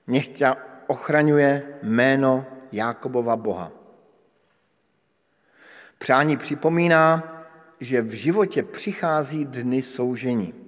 Nech 0.07 0.27
tě 0.27 0.51
ochraňuje 0.87 1.63
jméno 1.83 2.45
Jákobova 2.71 3.35
Boha. 3.35 3.71
Přání 5.97 6.37
připomíná, 6.37 7.23
že 7.79 8.01
v 8.01 8.11
životě 8.11 8.63
přichází 8.63 9.45
dny 9.45 9.81
soužení. 9.81 10.62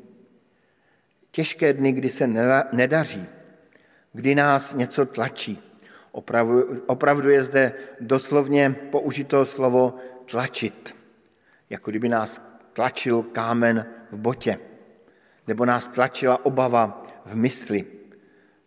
Těžké 1.36 1.74
dny, 1.74 1.92
kdy 1.92 2.10
se 2.10 2.28
nedaří, 2.72 3.28
kdy 4.14 4.36
nás 4.36 4.74
něco 4.74 5.06
tlačí. 5.06 5.60
Opravdu, 6.88 7.30
je 7.30 7.44
zde 7.44 7.74
doslovně 8.00 8.76
použito 8.92 9.46
slovo 9.46 9.96
tlačit, 10.32 10.96
jako 11.70 11.92
kdyby 11.92 12.10
nás 12.10 12.42
tlačil 12.74 13.24
kámen 13.24 13.86
v 14.12 14.18
botě, 14.18 14.60
nebo 15.48 15.66
nás 15.66 15.88
tlačila 15.88 16.46
obava 16.46 17.04
v 17.26 17.36
mysli, 17.36 17.86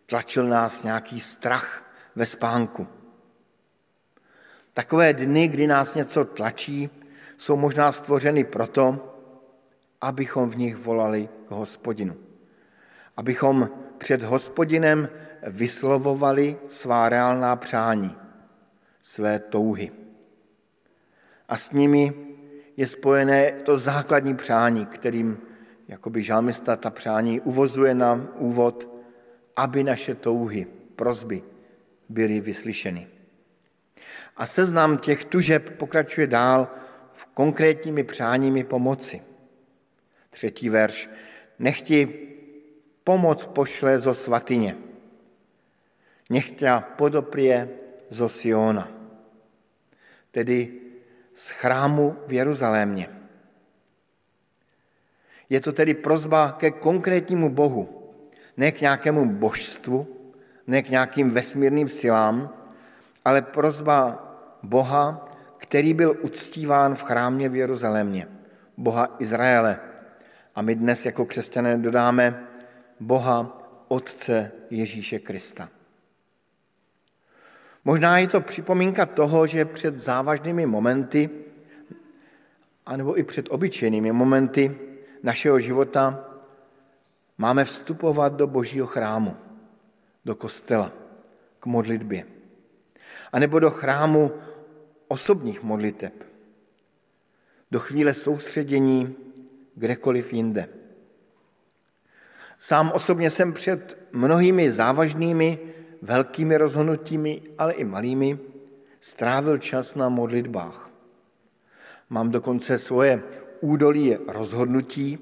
tlačil 0.05 0.47
nás 0.47 0.83
nějaký 0.83 1.19
strach 1.19 1.93
ve 2.15 2.25
spánku. 2.25 2.87
Takové 4.73 5.13
dny, 5.13 5.47
kdy 5.47 5.67
nás 5.67 5.95
něco 5.95 6.25
tlačí, 6.25 6.89
jsou 7.37 7.57
možná 7.57 7.91
stvořeny 7.91 8.43
proto, 8.43 9.15
abychom 10.01 10.49
v 10.49 10.57
nich 10.57 10.75
volali 10.77 11.29
k 11.47 11.51
hospodinu. 11.51 12.28
Abychom 13.19 13.69
před 13.97 14.23
hospodinem 14.23 15.09
vyslovovali 15.47 16.57
svá 16.67 17.09
reálná 17.09 17.55
přání, 17.55 18.15
své 19.01 19.39
touhy. 19.39 19.91
A 21.49 21.57
s 21.57 21.71
nimi 21.71 22.13
je 22.77 22.87
spojené 22.87 23.51
to 23.51 23.77
základní 23.77 24.35
přání, 24.35 24.85
kterým 24.85 25.37
jakoby 25.87 26.23
žalmista 26.23 26.75
ta 26.75 26.89
přání 26.89 27.41
uvozuje 27.41 27.93
na 27.93 28.27
úvod, 28.35 28.87
aby 29.55 29.83
naše 29.83 30.15
touhy, 30.15 30.67
prozby 30.95 31.43
byly 32.09 32.41
vyslyšeny. 32.41 33.07
A 34.37 34.45
seznam 34.45 34.97
těch 34.97 35.25
tužeb 35.25 35.69
pokračuje 35.77 36.27
dál 36.27 36.67
v 37.13 37.25
konkrétními 37.25 38.03
přáními 38.03 38.63
pomoci. 38.63 39.21
Třetí 40.29 40.69
verš. 40.69 41.09
Nech 41.59 41.81
ti 41.81 42.28
pomoc 43.09 43.45
pošle 43.45 43.99
zo 43.99 44.13
svatyně. 44.13 44.77
Nech 46.29 46.51
tě 46.51 46.69
podoprie 46.93 47.69
zo 48.09 48.29
Siona. 48.29 48.85
Tedy 50.31 50.73
z 51.33 51.49
chrámu 51.49 52.15
v 52.27 52.33
Jeruzalémě. 52.33 53.09
Je 55.49 55.57
to 55.57 55.73
tedy 55.73 55.93
prozba 55.93 56.51
ke 56.61 56.71
konkrétnímu 56.71 57.49
Bohu, 57.49 58.13
ne 58.57 58.71
k 58.71 58.81
nějakému 58.81 59.25
božstvu, 59.25 60.05
ne 60.67 60.85
k 60.85 60.89
nějakým 60.89 61.33
vesmírným 61.33 61.89
silám, 61.89 62.53
ale 63.25 63.41
prozba 63.41 64.21
Boha, 64.63 65.33
který 65.57 65.93
byl 65.93 66.13
uctíván 66.21 66.95
v 66.95 67.01
chrámě 67.01 67.49
v 67.49 67.55
Jeruzalémě, 67.55 68.27
Boha 68.77 69.15
Izraele. 69.19 69.79
A 70.55 70.61
my 70.61 70.75
dnes 70.75 71.05
jako 71.05 71.25
křesťané 71.25 71.77
dodáme 71.77 72.48
Boha 72.99 73.61
Otce 73.87 74.51
Ježíše 74.69 75.19
Krista. 75.19 75.69
Možná 77.85 78.17
je 78.17 78.27
to 78.27 78.41
připomínka 78.41 79.05
toho, 79.05 79.47
že 79.47 79.65
před 79.65 79.99
závažnými 79.99 80.65
momenty, 80.65 81.29
anebo 82.85 83.19
i 83.19 83.23
před 83.23 83.45
obyčejnými 83.49 84.11
momenty 84.11 84.77
našeho 85.23 85.59
života 85.59 86.25
máme 87.37 87.65
vstupovat 87.65 88.33
do 88.33 88.47
božího 88.47 88.87
chrámu, 88.87 89.37
do 90.25 90.35
kostela, 90.35 90.93
k 91.59 91.65
modlitbě. 91.65 92.25
A 93.31 93.39
nebo 93.39 93.59
do 93.59 93.71
chrámu 93.71 94.31
osobních 95.07 95.63
modliteb, 95.63 96.13
do 97.71 97.79
chvíle 97.79 98.13
soustředění 98.13 99.15
kdekoliv 99.75 100.33
jinde. 100.33 100.78
Sám 102.59 102.91
osobně 102.91 103.31
jsem 103.31 103.53
před 103.53 103.97
mnohými 104.11 104.71
závažnými, 104.71 105.59
velkými 106.01 106.57
rozhodnutími, 106.57 107.41
ale 107.57 107.73
i 107.73 107.83
malými, 107.83 108.39
strávil 108.99 109.57
čas 109.57 109.95
na 109.95 110.09
modlitbách. 110.09 110.89
Mám 112.09 112.31
dokonce 112.31 112.79
svoje 112.79 113.23
údolí 113.61 114.17
rozhodnutí, 114.27 115.19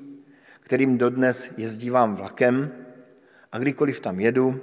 kterým 0.60 0.98
dodnes 0.98 1.50
jezdívám 1.58 2.16
vlakem 2.16 2.72
a 3.52 3.60
kdykoliv 3.60 4.00
tam 4.00 4.20
jedu, 4.20 4.62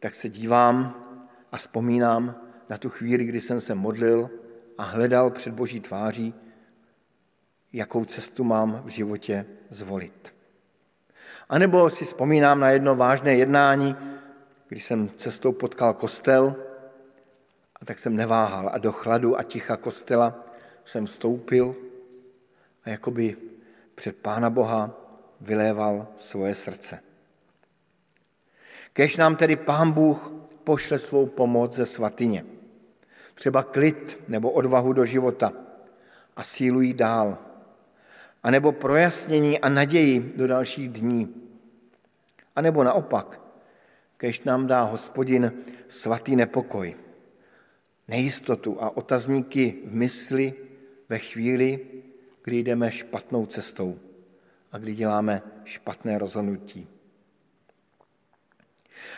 tak 0.00 0.14
se 0.14 0.28
dívám 0.28 1.04
a 1.52 1.56
vzpomínám 1.56 2.34
na 2.70 2.78
tu 2.78 2.90
chvíli, 2.90 3.24
kdy 3.24 3.40
jsem 3.40 3.60
se 3.60 3.74
modlil 3.74 4.30
a 4.78 4.82
hledal 4.82 5.30
před 5.30 5.54
Boží 5.54 5.80
tváří, 5.80 6.34
jakou 7.72 8.04
cestu 8.04 8.44
mám 8.44 8.82
v 8.84 8.88
životě 8.88 9.46
zvolit. 9.70 10.37
A 11.48 11.58
nebo 11.58 11.90
si 11.90 12.04
vzpomínám 12.04 12.60
na 12.60 12.70
jedno 12.70 12.96
vážné 12.96 13.34
jednání, 13.34 13.96
když 14.68 14.84
jsem 14.84 15.10
cestou 15.16 15.52
potkal 15.52 15.94
kostel, 15.94 16.56
a 17.80 17.84
tak 17.84 17.98
jsem 17.98 18.16
neváhal 18.16 18.70
a 18.72 18.78
do 18.78 18.92
chladu 18.92 19.38
a 19.38 19.42
ticha 19.42 19.76
kostela 19.76 20.44
jsem 20.84 21.06
stoupil 21.06 21.76
a 22.84 22.90
jakoby 22.90 23.36
před 23.94 24.16
Pána 24.16 24.50
Boha 24.50 24.90
vyléval 25.40 26.06
svoje 26.16 26.54
srdce. 26.54 27.00
Kež 28.92 29.16
nám 29.16 29.36
tedy 29.36 29.56
Pán 29.56 29.92
Bůh 29.92 30.32
pošle 30.64 30.98
svou 30.98 31.26
pomoc 31.26 31.72
ze 31.72 31.86
svatyně. 31.86 32.44
Třeba 33.34 33.62
klid 33.62 34.18
nebo 34.28 34.50
odvahu 34.50 34.92
do 34.92 35.04
života 35.04 35.52
a 36.36 36.42
sílu 36.42 36.80
jít 36.80 36.96
dál. 36.96 37.38
A 38.48 38.50
nebo 38.50 38.72
projasnění 38.72 39.58
a 39.58 39.68
naději 39.68 40.32
do 40.36 40.46
dalších 40.46 40.88
dní. 40.88 41.34
A 42.56 42.60
nebo 42.60 42.84
naopak, 42.84 43.40
kež 44.16 44.40
nám 44.40 44.66
dá 44.66 44.82
hospodin 44.82 45.52
svatý 45.88 46.36
nepokoj, 46.36 46.96
nejistotu 48.08 48.82
a 48.82 48.96
otazníky 48.96 49.78
v 49.84 49.94
mysli 49.94 50.54
ve 51.08 51.18
chvíli, 51.18 51.80
kdy 52.44 52.58
jdeme 52.58 52.90
špatnou 52.90 53.46
cestou 53.46 53.98
a 54.72 54.78
kdy 54.78 54.94
děláme 54.94 55.42
špatné 55.64 56.18
rozhodnutí. 56.18 56.88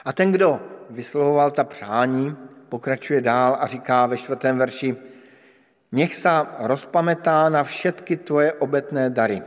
A 0.04 0.12
ten, 0.12 0.32
kdo 0.32 0.60
vyslovoval 0.90 1.50
ta 1.50 1.64
přání, 1.64 2.36
pokračuje 2.68 3.20
dál 3.20 3.56
a 3.60 3.66
říká 3.66 4.06
ve 4.06 4.16
čtvrtém 4.16 4.58
verši, 4.58 4.96
nech 5.92 6.14
se 6.14 6.30
rozpametá 6.58 7.48
na 7.48 7.62
všetky 7.62 8.16
tvoje 8.16 8.52
obetné 8.52 9.10
dary. 9.10 9.42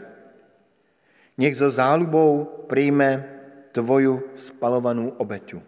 Nech 1.37 1.57
zo 1.57 1.71
zálubou 1.71 2.45
přijme 2.69 3.25
tvoju 3.71 4.23
spalovanou 4.35 5.09
obeťu. 5.09 5.63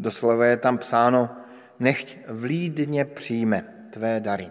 Doslova 0.00 0.44
je 0.46 0.56
tam 0.56 0.78
psáno, 0.78 1.28
nechť 1.78 2.16
vlídně 2.28 3.04
přijme 3.04 3.88
tvé 3.90 4.20
dary. 4.20 4.50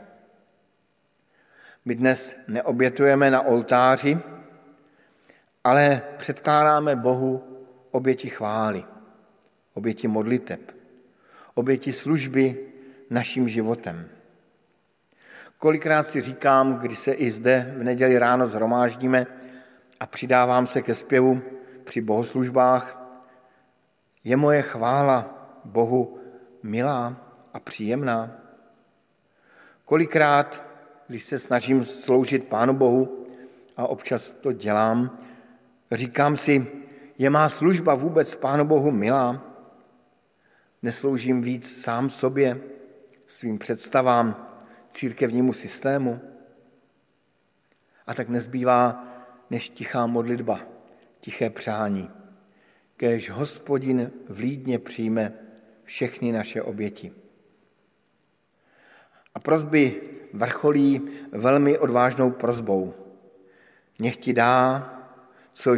My 1.85 1.95
dnes 1.95 2.37
neobětujeme 2.47 3.31
na 3.31 3.41
oltáři, 3.41 4.19
ale 5.63 6.01
předkládáme 6.17 6.95
Bohu 6.95 7.43
oběti 7.91 8.29
chvály, 8.29 8.85
oběti 9.73 10.07
modliteb, 10.07 10.61
oběti 11.53 11.93
služby 11.93 12.67
naším 13.09 13.49
životem. 13.49 14.18
Kolikrát 15.59 16.07
si 16.07 16.21
říkám, 16.21 16.79
když 16.79 16.99
se 16.99 17.11
i 17.11 17.31
zde 17.31 17.73
v 17.77 17.83
neděli 17.83 18.19
ráno 18.19 18.47
zhromáždíme 18.47 19.27
a 19.99 20.05
přidávám 20.05 20.67
se 20.67 20.81
ke 20.81 20.95
zpěvu 20.95 21.41
při 21.83 22.01
bohoslužbách, 22.01 22.95
je 24.23 24.37
moje 24.37 24.61
chvála 24.61 25.49
Bohu 25.65 26.19
milá 26.63 27.15
a 27.53 27.59
příjemná. 27.59 28.31
Kolikrát 29.85 30.69
když 31.07 31.23
se 31.23 31.39
snažím 31.39 31.85
sloužit 31.85 32.47
Pánu 32.47 32.73
Bohu, 32.73 33.27
a 33.77 33.87
občas 33.87 34.31
to 34.31 34.51
dělám, 34.51 35.19
říkám 35.91 36.37
si, 36.37 36.67
je 37.17 37.29
má 37.29 37.49
služba 37.49 37.95
vůbec 37.95 38.35
Pánu 38.35 38.65
Bohu 38.65 38.91
milá? 38.91 39.43
Nesloužím 40.81 41.41
víc 41.41 41.81
sám 41.81 42.09
sobě, 42.09 42.61
svým 43.27 43.59
představám, 43.59 44.48
církevnímu 44.89 45.53
systému? 45.53 46.21
A 48.07 48.13
tak 48.13 48.29
nezbývá 48.29 49.07
než 49.49 49.69
tichá 49.69 50.07
modlitba, 50.07 50.59
tiché 51.19 51.49
přání. 51.49 52.09
Kéž 52.97 53.29
hospodin 53.29 54.11
vlídně 54.29 54.79
přijme 54.79 55.33
všechny 55.83 56.31
naše 56.31 56.61
oběti. 56.61 57.13
A 59.35 59.39
prozby 59.39 60.01
vrcholí 60.33 61.01
velmi 61.31 61.77
odvážnou 61.77 62.31
prozbou. 62.31 62.93
Nech 63.99 64.17
ti 64.17 64.33
dá, 64.33 64.93
co 65.53 65.75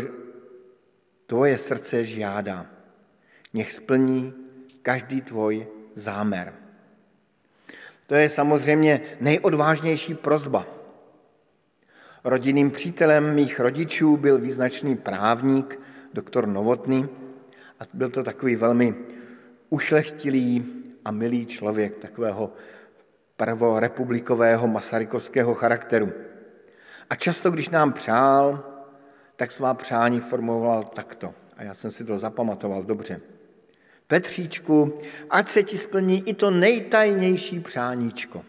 tvoje 1.25 1.57
srdce 1.57 2.05
žádá. 2.05 2.65
Nech 3.53 3.71
splní 3.71 4.33
každý 4.81 5.21
tvoj 5.21 5.67
zámer. 5.95 6.60
To 8.11 8.15
je 8.15 8.29
samozřejmě 8.29 9.01
nejodvážnější 9.19 10.13
prozba. 10.13 10.67
Rodinným 12.23 12.71
přítelem 12.71 13.35
mých 13.35 13.59
rodičů 13.59 14.17
byl 14.17 14.39
význačný 14.39 14.97
právník, 14.97 15.79
doktor 16.13 16.47
Novotný, 16.47 17.09
a 17.79 17.83
byl 17.93 18.09
to 18.09 18.23
takový 18.23 18.55
velmi 18.55 18.95
ušlechtilý 19.69 20.65
a 21.05 21.11
milý 21.11 21.45
člověk, 21.45 21.97
takového 21.97 22.53
prvorepublikového 23.37 24.67
masarykovského 24.67 25.53
charakteru. 25.53 26.11
A 27.09 27.15
často, 27.15 27.51
když 27.51 27.69
nám 27.69 27.93
přál, 27.93 28.63
tak 29.35 29.51
svá 29.51 29.73
přání 29.73 30.19
formuloval 30.19 30.83
takto. 30.83 31.33
A 31.57 31.63
já 31.63 31.73
jsem 31.73 31.91
si 31.91 32.05
to 32.05 32.17
zapamatoval 32.17 32.83
dobře. 32.83 33.21
Petříčku, 34.11 34.99
ať 35.29 35.49
se 35.49 35.63
ti 35.63 35.77
splní 35.77 36.29
i 36.29 36.33
to 36.33 36.51
nejtajnější 36.51 37.59
přáníčko. 37.59 38.43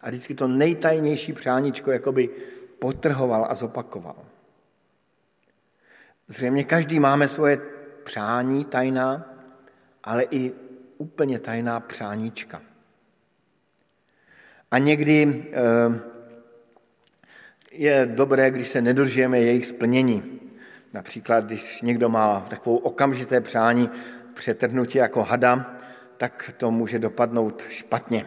A 0.00 0.08
vždycky 0.10 0.34
to 0.34 0.48
nejtajnější 0.48 1.32
přáníčko 1.32 1.90
jakoby 1.90 2.30
potrhoval 2.78 3.46
a 3.50 3.54
zopakoval. 3.54 4.16
Zřejmě 6.28 6.64
každý 6.64 7.00
máme 7.00 7.28
svoje 7.28 7.58
přání 8.04 8.64
tajná, 8.64 9.34
ale 10.04 10.22
i 10.30 10.52
úplně 10.98 11.38
tajná 11.38 11.80
přáníčka. 11.80 12.62
A 14.70 14.78
někdy 14.78 15.44
eh, 15.52 16.00
je 17.72 18.06
dobré, 18.14 18.50
když 18.50 18.68
se 18.68 18.82
nedržíme 18.82 19.40
jejich 19.40 19.66
splnění. 19.66 20.40
Například, 20.92 21.44
když 21.44 21.82
někdo 21.82 22.08
má 22.08 22.40
takovou 22.40 22.76
okamžité 22.76 23.40
přání 23.40 23.90
přetrhnutí 24.34 24.98
jako 24.98 25.22
hada, 25.22 25.78
tak 26.16 26.52
to 26.56 26.70
může 26.70 26.98
dopadnout 26.98 27.64
špatně. 27.68 28.26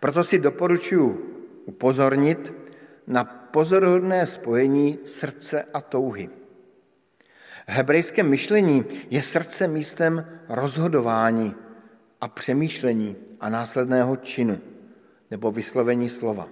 Proto 0.00 0.24
si 0.24 0.38
doporučuji 0.38 1.32
upozornit 1.64 2.54
na 3.06 3.24
pozoruhodné 3.24 4.26
spojení 4.26 4.98
srdce 5.04 5.64
a 5.74 5.80
touhy. 5.80 6.30
V 7.66 7.68
hebrejském 7.68 8.28
myšlení 8.28 8.84
je 9.10 9.22
srdce 9.22 9.68
místem 9.68 10.26
rozhodování 10.48 11.54
a 12.20 12.28
přemýšlení 12.28 13.16
a 13.40 13.48
následného 13.48 14.16
činu 14.16 14.60
nebo 15.30 15.50
vyslovení 15.50 16.08
slova. 16.08 16.48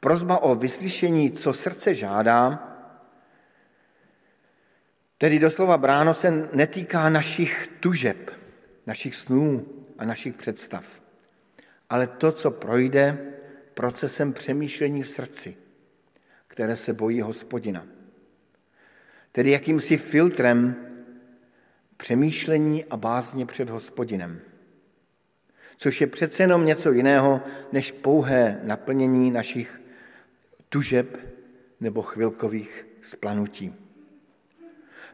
Prozba 0.00 0.38
o 0.38 0.54
vyslyšení, 0.54 1.30
co 1.30 1.52
srdce 1.52 1.94
žádá, 1.94 2.67
tedy 5.18 5.38
doslova 5.38 5.78
bráno 5.78 6.14
se 6.14 6.48
netýká 6.52 7.08
našich 7.08 7.68
tužeb, 7.80 8.30
našich 8.86 9.16
snů 9.16 9.66
a 9.98 10.04
našich 10.04 10.34
představ, 10.34 10.84
ale 11.90 12.06
to, 12.06 12.32
co 12.32 12.50
projde 12.50 13.18
procesem 13.74 14.32
přemýšlení 14.32 15.02
v 15.02 15.08
srdci, 15.08 15.56
které 16.46 16.76
se 16.76 16.92
bojí 16.92 17.20
hospodina. 17.20 17.86
Tedy 19.32 19.50
jakýmsi 19.50 19.96
filtrem 19.96 20.76
přemýšlení 21.96 22.84
a 22.84 22.96
bázně 22.96 23.46
před 23.46 23.70
hospodinem. 23.70 24.40
Což 25.76 26.00
je 26.00 26.06
přece 26.06 26.42
jenom 26.42 26.64
něco 26.64 26.92
jiného, 26.92 27.40
než 27.72 27.92
pouhé 27.92 28.60
naplnění 28.62 29.30
našich 29.30 29.80
tužeb 30.68 31.16
nebo 31.80 32.02
chvilkových 32.02 32.86
splanutí. 33.02 33.87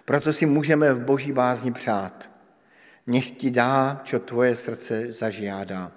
Proto 0.05 0.33
si 0.33 0.47
můžeme 0.47 0.93
v 0.93 1.01
boží 1.01 1.33
bázni 1.33 1.73
přát. 1.73 2.31
Nech 3.07 3.31
ti 3.31 3.51
dá, 3.51 4.01
čo 4.05 4.19
tvoje 4.19 4.57
srdce 4.57 5.13
zažiádá 5.13 5.93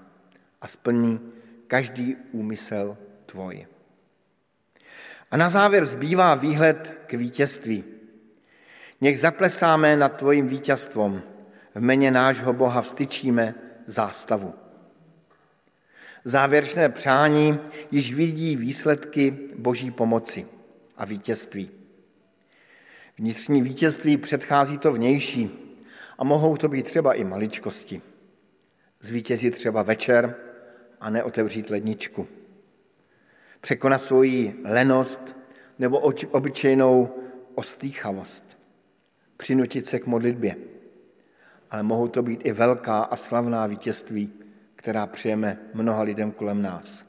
a 0.62 0.68
splní 0.68 1.20
každý 1.68 2.16
úmysel 2.32 2.98
tvoj. 3.26 3.68
A 5.32 5.38
na 5.38 5.50
závěr 5.50 5.86
zbývá 5.86 6.36
výhled 6.36 6.94
k 7.08 7.14
vítězství. 7.14 7.84
Nech 9.02 9.20
zaplesáme 9.20 9.98
nad 9.98 10.18
tvojím 10.18 10.48
vítězstvom. 10.48 11.22
V 11.76 11.80
jméně 11.80 12.12
nášho 12.12 12.54
Boha 12.54 12.82
vstyčíme 12.82 13.56
zástavu. 13.86 14.54
Závěrečné 16.24 16.90
přání 16.90 17.60
již 17.92 18.14
vidí 18.14 18.56
výsledky 18.56 19.32
boží 19.56 19.92
pomoci 19.92 20.48
a 20.98 21.06
vítězství. 21.06 21.77
Vnitřní 23.20 23.62
vítězství 23.62 24.18
předchází 24.18 24.78
to 24.78 24.94
vnější 24.94 25.50
a 26.18 26.24
mohou 26.24 26.58
to 26.58 26.68
být 26.68 26.86
třeba 26.86 27.14
i 27.14 27.24
maličkosti. 27.24 28.02
Zvítězit 29.00 29.56
třeba 29.56 29.84
večer 29.84 30.36
a 31.02 31.10
neotevřít 31.10 31.70
ledničku. 31.70 32.28
Překonat 33.62 34.02
svoji 34.02 34.62
lenost 34.66 35.36
nebo 35.80 36.00
obyčejnou 36.32 37.10
ostýchavost. 37.56 38.58
Přinutit 39.38 39.88
se 39.88 40.00
k 40.00 40.06
modlitbě. 40.06 40.56
Ale 41.72 41.84
mohou 41.84 42.08
to 42.08 42.24
být 42.24 42.42
i 42.46 42.52
velká 42.52 43.00
a 43.00 43.16
slavná 43.16 43.68
vítězství, 43.68 44.34
která 44.76 45.08
přijeme 45.08 45.58
mnoha 45.74 46.02
lidem 46.02 46.32
kolem 46.32 46.62
nás. 46.62 47.06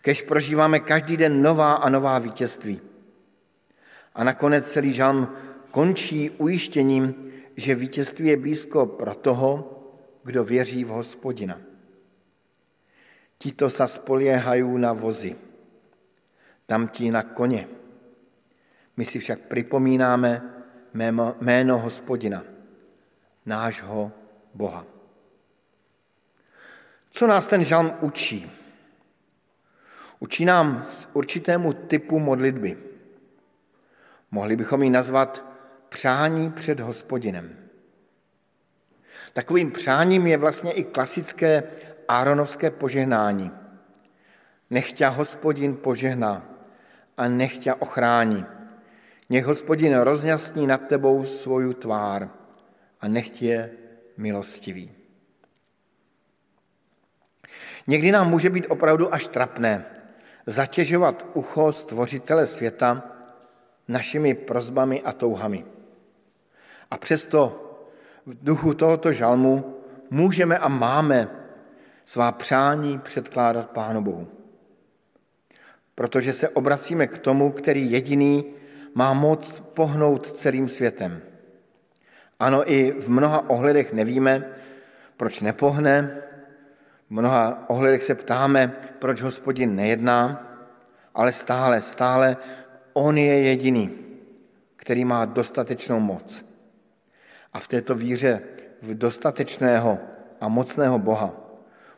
Kež 0.00 0.22
prožíváme 0.22 0.80
každý 0.80 1.16
den 1.16 1.42
nová 1.42 1.74
a 1.74 1.88
nová 1.88 2.18
vítězství. 2.18 2.89
A 4.14 4.24
nakonec 4.24 4.72
celý 4.72 4.92
žalm 4.92 5.28
končí 5.70 6.30
ujištěním, 6.30 7.32
že 7.56 7.74
vítězství 7.74 8.28
je 8.28 8.36
blízko 8.36 8.86
pro 8.86 9.14
toho, 9.14 9.76
kdo 10.24 10.44
věří 10.44 10.84
v 10.84 10.88
hospodina. 10.88 11.60
Tito 13.40 13.72
sa 13.72 13.88
spoliehajú 13.88 14.68
na 14.76 14.92
vozy, 14.92 15.32
tamtí 16.68 17.08
na 17.08 17.22
koně. 17.22 17.68
My 18.96 19.04
si 19.08 19.16
však 19.18 19.48
připomínáme 19.48 20.42
jméno 21.40 21.78
hospodina, 21.78 22.44
nášho 23.46 24.12
Boha. 24.54 24.84
Co 27.10 27.26
nás 27.26 27.46
ten 27.46 27.64
žalm 27.64 27.92
učí? 28.00 28.50
Učí 30.20 30.44
nám 30.44 30.84
z 30.84 31.08
určitému 31.12 31.72
typu 31.72 32.18
modlitby. 32.18 32.76
Mohli 34.30 34.56
bychom 34.56 34.82
ji 34.82 34.90
nazvat 34.90 35.44
přání 35.88 36.50
před 36.50 36.80
hospodinem. 36.80 37.56
Takovým 39.32 39.72
přáním 39.72 40.26
je 40.26 40.36
vlastně 40.36 40.72
i 40.72 40.84
klasické 40.84 41.62
Áronovské 42.08 42.70
požehnání. 42.70 43.50
Nechť 44.70 45.00
hospodin 45.00 45.76
požehná 45.76 46.46
a 47.16 47.28
nechť 47.28 47.68
ochrání. 47.78 48.46
Nech 49.30 49.44
hospodin 49.44 49.96
rozjasní 49.98 50.66
nad 50.66 50.86
tebou 50.86 51.24
svoju 51.24 51.72
tvár 51.72 52.30
a 53.00 53.08
nechť 53.08 53.42
je 53.42 53.70
milostivý. 54.16 54.92
Někdy 57.86 58.12
nám 58.12 58.30
může 58.30 58.50
být 58.50 58.66
opravdu 58.68 59.14
až 59.14 59.26
trapné 59.26 59.84
zatěžovat 60.46 61.26
ucho 61.34 61.72
stvořitele 61.72 62.46
světa 62.46 63.02
našimi 63.90 64.34
prozbami 64.34 65.02
a 65.02 65.12
touhami. 65.12 65.64
A 66.90 66.98
přesto 66.98 67.42
v 68.26 68.44
duchu 68.44 68.74
tohoto 68.74 69.12
žalmu 69.12 69.76
můžeme 70.10 70.58
a 70.58 70.68
máme 70.68 71.28
svá 72.04 72.32
přání 72.32 72.98
předkládat 72.98 73.70
Pánu 73.70 74.02
Bohu. 74.02 74.28
Protože 75.94 76.32
se 76.32 76.48
obracíme 76.48 77.06
k 77.06 77.18
tomu, 77.18 77.52
který 77.52 77.90
jediný 77.90 78.44
má 78.94 79.14
moc 79.14 79.60
pohnout 79.74 80.32
celým 80.32 80.68
světem. 80.68 81.22
Ano, 82.38 82.72
i 82.72 82.92
v 82.92 83.10
mnoha 83.10 83.50
ohledech 83.50 83.92
nevíme, 83.92 84.44
proč 85.16 85.40
nepohne, 85.40 86.22
v 87.06 87.10
mnoha 87.10 87.64
ohledech 87.68 88.02
se 88.02 88.14
ptáme, 88.14 88.72
proč 88.98 89.22
hospodin 89.22 89.76
nejedná, 89.76 90.46
ale 91.14 91.32
stále, 91.32 91.80
stále 91.80 92.36
on 92.92 93.18
je 93.18 93.42
jediný, 93.42 93.90
který 94.76 95.04
má 95.04 95.24
dostatečnou 95.24 96.00
moc. 96.00 96.46
A 97.52 97.60
v 97.60 97.68
této 97.68 97.94
víře 97.94 98.42
v 98.82 98.94
dostatečného 98.94 99.98
a 100.40 100.48
mocného 100.48 100.98
Boha 100.98 101.34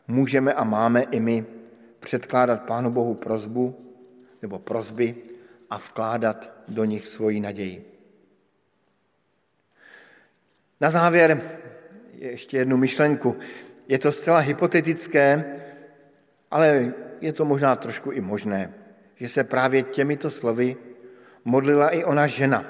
můžeme 0.08 0.54
a 0.54 0.64
máme 0.64 1.02
i 1.02 1.20
my 1.20 1.46
předkládat 2.00 2.62
Pánu 2.62 2.90
Bohu 2.90 3.14
prozbu 3.14 3.94
nebo 4.42 4.58
prozby 4.58 5.14
a 5.70 5.78
vkládat 5.78 6.50
do 6.68 6.84
nich 6.84 7.06
svoji 7.06 7.40
naději. 7.40 7.92
Na 10.80 10.90
závěr 10.90 11.42
ještě 12.18 12.56
jednu 12.56 12.76
myšlenku. 12.76 13.36
Je 13.88 13.98
to 13.98 14.12
zcela 14.12 14.38
hypotetické, 14.38 15.44
ale 16.50 16.92
je 17.20 17.32
to 17.32 17.44
možná 17.44 17.76
trošku 17.76 18.10
i 18.10 18.20
možné, 18.20 18.74
že 19.16 19.28
se 19.28 19.44
právě 19.44 19.82
těmito 19.82 20.30
slovy 20.30 20.76
modlila 21.44 21.88
i 21.88 22.04
ona 22.04 22.26
žena 22.26 22.64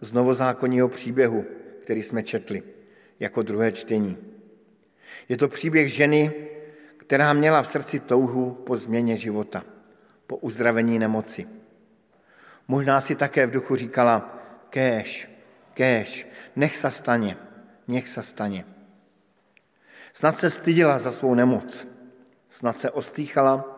z 0.00 0.12
novozákonního 0.12 0.88
příběhu, 0.88 1.44
který 1.84 2.02
jsme 2.02 2.22
četli 2.22 2.62
jako 3.20 3.42
druhé 3.42 3.72
čtení. 3.72 4.16
Je 5.28 5.36
to 5.36 5.48
příběh 5.48 5.92
ženy, 5.92 6.32
která 6.96 7.32
měla 7.32 7.62
v 7.62 7.66
srdci 7.66 8.00
touhu 8.00 8.50
po 8.50 8.76
změně 8.76 9.16
života, 9.16 9.64
po 10.26 10.36
uzdravení 10.36 10.98
nemoci. 10.98 11.46
Možná 12.68 13.00
si 13.00 13.14
také 13.14 13.46
v 13.46 13.50
duchu 13.50 13.76
říkala, 13.76 14.38
kéž, 14.70 15.28
kéž, 15.74 16.26
nech 16.56 16.76
se 16.76 16.90
stane, 16.90 17.36
nech 17.88 18.08
se 18.08 18.22
stane. 18.22 18.64
Snad 20.12 20.38
se 20.38 20.50
stydila 20.50 20.98
za 20.98 21.12
svou 21.12 21.34
nemoc, 21.34 21.88
snad 22.50 22.80
se 22.80 22.90
ostýchala, 22.90 23.73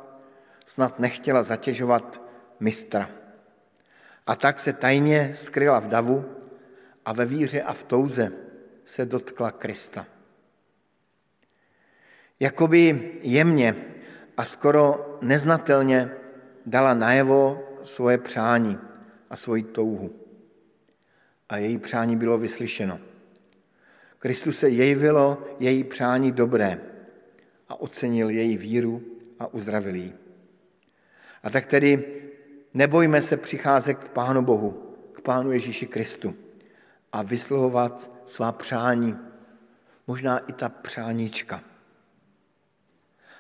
snad 0.67 0.99
nechtěla 0.99 1.43
zatěžovat 1.43 2.23
mistra. 2.61 3.11
A 4.27 4.37
tak 4.37 4.61
se 4.61 4.73
tajně 4.73 5.33
skryla 5.35 5.81
v 5.81 5.89
davu 5.89 6.25
a 7.05 7.12
ve 7.12 7.27
víře 7.27 7.62
a 7.62 7.73
v 7.73 7.85
touze 7.85 8.33
se 8.85 9.07
dotkla 9.07 9.51
Krista. 9.51 10.07
Jakoby 12.41 13.12
jemně 13.23 13.75
a 14.37 14.45
skoro 14.45 15.19
neznatelně 15.23 16.11
dala 16.67 16.95
najevo 16.95 17.62
svoje 17.83 18.19
přání 18.19 18.79
a 19.31 19.37
svoji 19.37 19.62
touhu. 19.62 20.11
A 21.49 21.57
její 21.57 21.79
přání 21.79 22.17
bylo 22.17 22.39
vyslyšeno. 22.39 23.01
Kristu 24.19 24.53
se 24.53 24.69
jevilo 24.69 25.43
její 25.59 25.85
přání 25.85 26.33
dobré 26.33 26.81
a 27.69 27.81
ocenil 27.81 28.31
její 28.31 28.59
víru 28.59 29.03
a 29.39 29.47
uzdravil 29.55 29.95
jí. 29.95 30.26
A 31.43 31.51
tak 31.51 31.66
tedy 31.66 32.22
nebojme 32.74 33.22
se 33.22 33.37
přicházet 33.37 33.95
k 33.95 34.09
Pánu 34.09 34.43
Bohu, 34.43 34.97
k 35.12 35.20
Pánu 35.20 35.53
Ježíši 35.53 35.87
Kristu 35.87 36.34
a 37.12 37.22
vyslovovat 37.22 38.11
svá 38.24 38.53
přání, 38.53 39.18
možná 40.07 40.39
i 40.39 40.53
ta 40.53 40.68
přáníčka. 40.68 41.62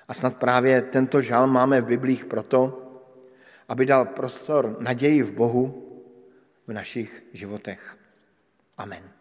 A 0.08 0.14
snad 0.14 0.36
právě 0.36 0.82
tento 0.82 1.22
žal 1.22 1.46
máme 1.46 1.80
v 1.80 1.86
Biblích 1.86 2.24
proto, 2.24 2.82
aby 3.68 3.86
dal 3.86 4.04
prostor 4.04 4.76
naději 4.80 5.22
v 5.22 5.32
Bohu 5.32 5.82
v 6.66 6.72
našich 6.72 7.24
životech. 7.32 7.96
Amen. 8.78 9.15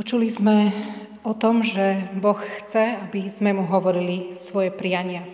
Počuli 0.00 0.32
sme 0.32 0.72
o 1.28 1.36
tom, 1.36 1.60
že 1.60 2.08
Boh 2.16 2.40
chce, 2.40 2.96
aby 3.04 3.28
sme 3.28 3.52
mu 3.52 3.68
hovorili 3.68 4.32
svoje 4.40 4.72
priania. 4.72 5.28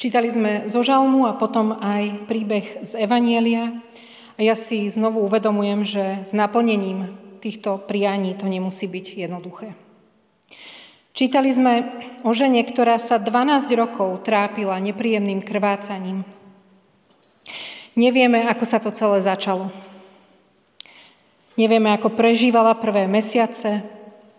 Čítali 0.00 0.32
sme 0.32 0.72
zo 0.72 0.80
žalmu 0.80 1.28
a 1.28 1.36
potom 1.36 1.76
aj 1.84 2.24
príbeh 2.24 2.80
z 2.80 2.96
Evanielia 2.96 3.84
a 4.32 4.40
ja 4.40 4.56
si 4.56 4.88
znovu 4.88 5.20
uvedomujem, 5.20 5.84
že 5.84 6.04
s 6.24 6.32
naplnením 6.32 7.12
týchto 7.44 7.76
prianí 7.76 8.40
to 8.40 8.48
nemusí 8.48 8.88
byť 8.88 9.28
jednoduché. 9.28 9.76
Čítali 11.12 11.52
sme 11.52 11.84
o 12.24 12.32
žene, 12.32 12.64
ktorá 12.64 12.96
sa 12.96 13.20
12 13.20 13.68
rokov 13.76 14.24
trápila 14.24 14.80
nepríjemným 14.80 15.44
krvácaním. 15.44 16.24
Nevieme, 18.00 18.48
ako 18.48 18.64
sa 18.64 18.80
to 18.80 18.88
celé 18.96 19.20
začalo. 19.20 19.92
Nevieme, 21.54 21.94
ako 21.94 22.18
prežívala 22.18 22.74
prvé 22.74 23.06
mesiace, 23.06 23.86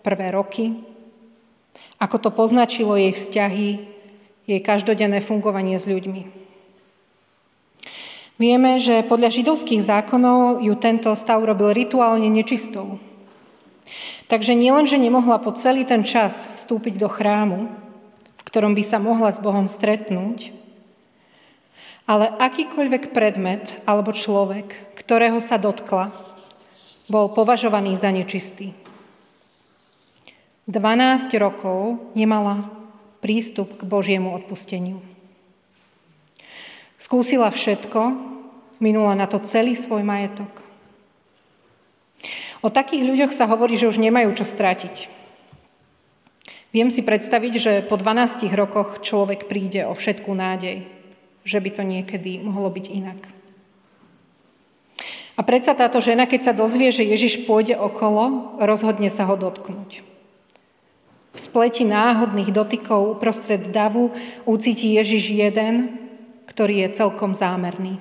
prvé 0.03 0.35
roky, 0.35 0.75
ako 1.95 2.19
to 2.19 2.29
poznačilo 2.35 2.99
jej 2.99 3.15
vzťahy, 3.15 3.69
jej 4.43 4.59
každodenné 4.59 5.23
fungovanie 5.23 5.79
s 5.79 5.87
ľuďmi. 5.87 6.45
Vieme, 8.35 8.83
že 8.83 9.07
podľa 9.07 9.31
židovských 9.31 9.79
zákonov 9.87 10.59
ju 10.59 10.75
tento 10.75 11.07
stav 11.15 11.39
robil 11.39 11.71
rituálne 11.71 12.27
nečistou. 12.27 12.99
Takže 14.27 14.51
nielen, 14.51 14.83
že 14.83 14.99
nemohla 14.99 15.39
po 15.39 15.55
celý 15.55 15.87
ten 15.87 16.03
čas 16.03 16.35
vstúpiť 16.59 16.99
do 16.99 17.07
chrámu, 17.07 17.71
v 18.35 18.43
ktorom 18.43 18.75
by 18.75 18.83
sa 18.83 18.99
mohla 18.99 19.31
s 19.31 19.39
Bohom 19.39 19.71
stretnúť, 19.71 20.51
ale 22.03 22.27
akýkoľvek 22.27 23.15
predmet 23.15 23.79
alebo 23.87 24.11
človek, 24.11 24.99
ktorého 24.99 25.39
sa 25.39 25.55
dotkla, 25.55 26.24
bol 27.05 27.29
považovaný 27.33 27.97
za 27.97 28.09
nečistý. 28.09 28.73
12 30.65 31.29
rokov 31.37 32.01
nemala 32.17 32.65
prístup 33.21 33.77
k 33.77 33.85
Božiemu 33.85 34.33
odpusteniu. 34.33 34.97
Skúsila 36.97 37.53
všetko, 37.53 38.01
minula 38.81 39.13
na 39.13 39.29
to 39.29 39.37
celý 39.45 39.77
svoj 39.77 40.01
majetok. 40.01 40.49
O 42.65 42.73
takých 42.73 43.05
ľuďoch 43.05 43.33
sa 43.37 43.45
hovorí, 43.45 43.77
že 43.77 43.85
už 43.85 44.01
nemajú 44.01 44.33
čo 44.33 44.41
stratiť. 44.41 45.05
Viem 46.73 46.89
si 46.89 47.05
predstaviť, 47.05 47.53
že 47.61 47.73
po 47.85 47.95
12 47.95 48.49
rokoch 48.57 49.05
človek 49.05 49.45
príde 49.45 49.85
o 49.85 49.93
všetkú 49.93 50.33
nádej, 50.33 50.89
že 51.45 51.61
by 51.61 51.69
to 51.71 51.83
niekedy 51.85 52.41
mohlo 52.41 52.73
byť 52.73 52.85
inak. 52.89 53.34
A 55.35 55.43
predsa 55.43 55.75
táto 55.75 55.99
žena, 55.99 56.23
keď 56.23 56.51
sa 56.51 56.53
dozvie, 56.55 56.95
že 56.95 57.03
Ježiš 57.03 57.43
pôjde 57.43 57.75
okolo, 57.75 58.55
rozhodne 58.63 59.11
sa 59.11 59.27
ho 59.27 59.35
dotknúť. 59.35 59.99
V 61.35 61.39
spleti 61.43 61.83
náhodných 61.83 62.55
dotykov 62.55 63.19
uprostred 63.19 63.67
davu 63.75 64.15
ucíti 64.47 64.95
Ježiš 64.95 65.35
jeden, 65.35 65.99
ktorý 66.47 66.87
je 66.87 66.95
celkom 66.95 67.35
zámerný. 67.35 67.99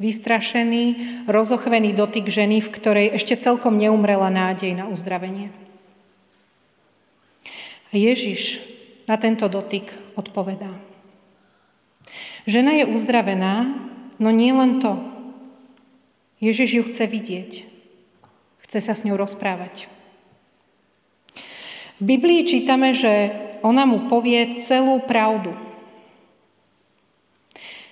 Vystrašený, 0.00 0.84
rozochvený 1.28 1.92
dotyk 1.92 2.32
ženy, 2.32 2.64
v 2.64 2.72
ktorej 2.72 3.06
ešte 3.20 3.36
celkom 3.36 3.76
neumrela 3.76 4.32
nádej 4.32 4.72
na 4.72 4.88
uzdravenie. 4.88 5.52
Ježiš 7.92 8.58
na 9.04 9.20
tento 9.20 9.46
dotyk 9.46 9.92
odpovedá. 10.16 10.72
Žena 12.48 12.74
je 12.80 12.84
uzdravená, 12.88 13.70
no 14.16 14.28
nie 14.32 14.50
len 14.50 14.80
to, 14.80 15.13
Ježiš 16.44 16.70
ju 16.76 16.82
chce 16.84 17.04
vidieť. 17.08 17.52
Chce 18.68 18.78
sa 18.84 18.92
s 18.92 19.08
ňou 19.08 19.16
rozprávať. 19.16 19.88
V 21.96 22.02
Biblii 22.04 22.44
čítame, 22.44 22.92
že 22.92 23.32
ona 23.64 23.88
mu 23.88 24.12
povie 24.12 24.60
celú 24.60 25.00
pravdu. 25.00 25.56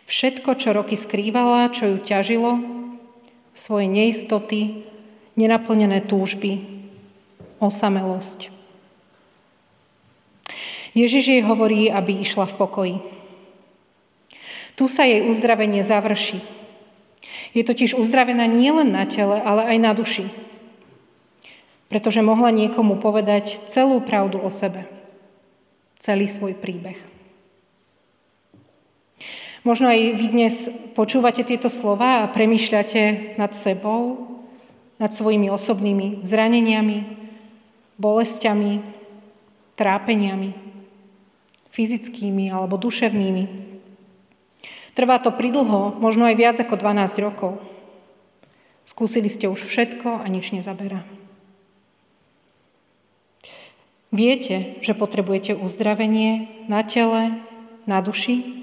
Všetko, 0.05 0.61
čo 0.61 0.77
roky 0.77 1.01
skrývala, 1.01 1.73
čo 1.73 1.97
ju 1.97 1.99
ťažilo, 2.05 2.61
svoje 3.57 3.89
neistoty, 3.89 4.85
nenaplnené 5.41 6.05
túžby, 6.05 6.61
osamelosť. 7.57 8.53
Ježiš 10.93 11.25
jej 11.25 11.41
hovorí, 11.41 11.89
aby 11.89 12.21
išla 12.21 12.45
v 12.53 12.57
pokoji. 12.61 12.97
Tu 14.77 14.85
sa 14.93 15.09
jej 15.09 15.25
uzdravenie 15.25 15.81
završí. 15.81 16.62
Je 17.53 17.61
totiž 17.61 17.95
uzdravená 17.97 18.49
nielen 18.49 18.93
na 18.97 19.05
tele, 19.05 19.37
ale 19.41 19.77
aj 19.77 19.79
na 19.81 19.93
duši. 19.93 20.25
Pretože 21.93 22.25
mohla 22.25 22.49
niekomu 22.49 22.97
povedať 22.97 23.61
celú 23.69 24.01
pravdu 24.01 24.41
o 24.41 24.49
sebe. 24.49 24.89
Celý 26.01 26.33
svoj 26.33 26.57
príbeh. 26.57 26.97
Možno 29.63 29.87
aj 29.87 30.01
vy 30.19 30.27
dnes 30.33 30.55
počúvate 30.99 31.47
tieto 31.47 31.71
slova 31.71 32.27
a 32.27 32.31
premýšľate 32.33 33.37
nad 33.39 33.55
sebou, 33.55 34.27
nad 34.99 35.15
svojimi 35.15 35.47
osobnými 35.55 36.27
zraneniami, 36.27 36.99
bolestiami, 37.95 38.83
trápeniami, 39.79 40.51
fyzickými 41.71 42.51
alebo 42.51 42.75
duševnými. 42.75 43.72
Trvá 44.93 45.17
to 45.21 45.33
pridlho, 45.33 45.97
možno 45.97 46.29
aj 46.29 46.37
viac 46.37 46.57
ako 46.61 46.77
12 46.77 47.17
rokov. 47.25 47.57
Skúsili 48.85 49.33
ste 49.33 49.49
už 49.49 49.65
všetko 49.65 50.21
a 50.21 50.27
nič 50.29 50.53
nezaberá. 50.53 51.07
Viete, 54.13 54.77
že 54.85 54.93
potrebujete 54.93 55.57
uzdravenie 55.57 56.69
na 56.69 56.85
tele, 56.85 57.41
na 57.89 58.05
duši, 58.05 58.61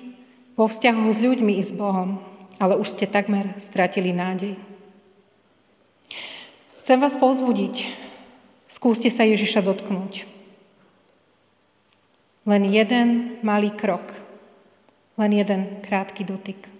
vo 0.53 0.69
vzťahu 0.69 1.09
s 1.09 1.17
ľuďmi 1.23 1.57
i 1.57 1.63
s 1.65 1.73
Bohom, 1.73 2.21
ale 2.59 2.77
už 2.77 2.93
ste 2.93 3.09
takmer 3.09 3.57
stratili 3.57 4.11
nádej. 4.11 4.59
Chcem 6.83 6.99
vás 6.99 7.15
povzbudiť. 7.15 7.89
Skúste 8.69 9.07
sa 9.07 9.25
Ježiša 9.25 9.65
dotknúť. 9.65 10.27
Len 12.43 12.63
jeden 12.67 13.39
malý 13.39 13.71
krok, 13.71 14.18
len 15.19 15.31
jeden 15.35 15.83
krátky 15.83 16.23
dotyk, 16.23 16.71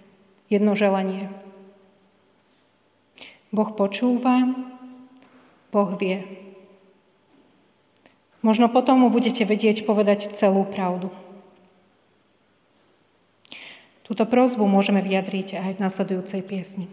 jedno 0.48 0.72
želanie. 0.72 1.28
Boh 3.52 3.68
počúva, 3.76 4.48
Boh 5.68 5.90
vie. 6.00 6.24
Možno 8.40 8.72
potom 8.72 9.04
mu 9.04 9.12
budete 9.12 9.44
vedieť 9.44 9.84
povedať 9.84 10.32
celú 10.32 10.64
pravdu. 10.64 11.12
Túto 14.08 14.26
prozbu 14.26 14.66
môžeme 14.66 15.04
vyjadriť 15.04 15.60
aj 15.60 15.72
v 15.76 15.82
nasledujúcej 15.86 16.42
piesni. 16.42 16.90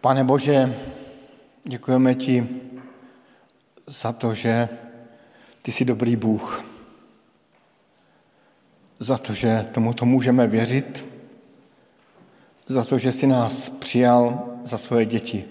Pane 0.00 0.24
Bože, 0.24 0.74
děkujeme 1.64 2.14
ti 2.14 2.48
za 3.86 4.12
to, 4.12 4.34
že 4.34 4.68
Ty 5.62 5.72
jsi 5.72 5.84
dobrý 5.84 6.16
Bůh. 6.16 6.64
Za 8.98 9.18
to, 9.18 9.34
že 9.34 9.66
tomuto 9.72 10.06
můžeme 10.06 10.46
věřit, 10.46 11.04
za 12.66 12.84
to, 12.84 12.98
že 12.98 13.12
jsi 13.12 13.26
nás 13.26 13.70
přijal 13.70 14.48
za 14.64 14.78
svoje 14.78 15.06
děti 15.06 15.44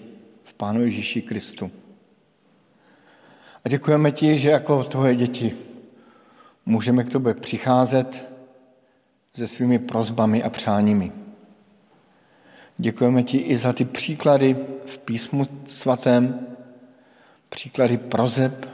v 0.44 0.54
Pánu 0.54 0.82
Ježíši 0.82 1.22
Kristu. 1.22 1.70
A 3.64 3.68
děkujeme 3.68 4.12
ti, 4.12 4.38
že 4.38 4.50
jako 4.50 4.84
tvoje 4.84 5.14
děti 5.14 5.56
můžeme 6.66 7.04
k 7.04 7.10
tobě 7.10 7.34
přicházet 7.34 8.28
se 9.34 9.46
svými 9.46 9.78
prozbami 9.78 10.42
a 10.42 10.50
přáními. 10.50 11.12
Děkujeme 12.78 13.22
ti 13.22 13.38
i 13.38 13.56
za 13.56 13.72
ty 13.72 13.84
příklady 13.84 14.56
v 14.86 14.98
písmu 14.98 15.46
svatém, 15.66 16.46
příklady 17.48 17.96
prozeb, 17.98 18.68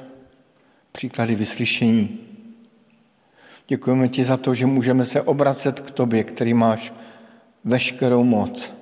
příklady 0.92 1.34
vyslyšení. 1.34 2.18
Děkujeme 3.68 4.08
ti 4.08 4.24
za 4.24 4.36
to, 4.36 4.54
že 4.54 4.66
můžeme 4.66 5.06
se 5.06 5.22
obracet 5.22 5.80
k 5.80 5.90
tobě, 5.90 6.24
který 6.24 6.54
máš 6.54 6.92
veškerou 7.64 8.24
moc 8.24 8.72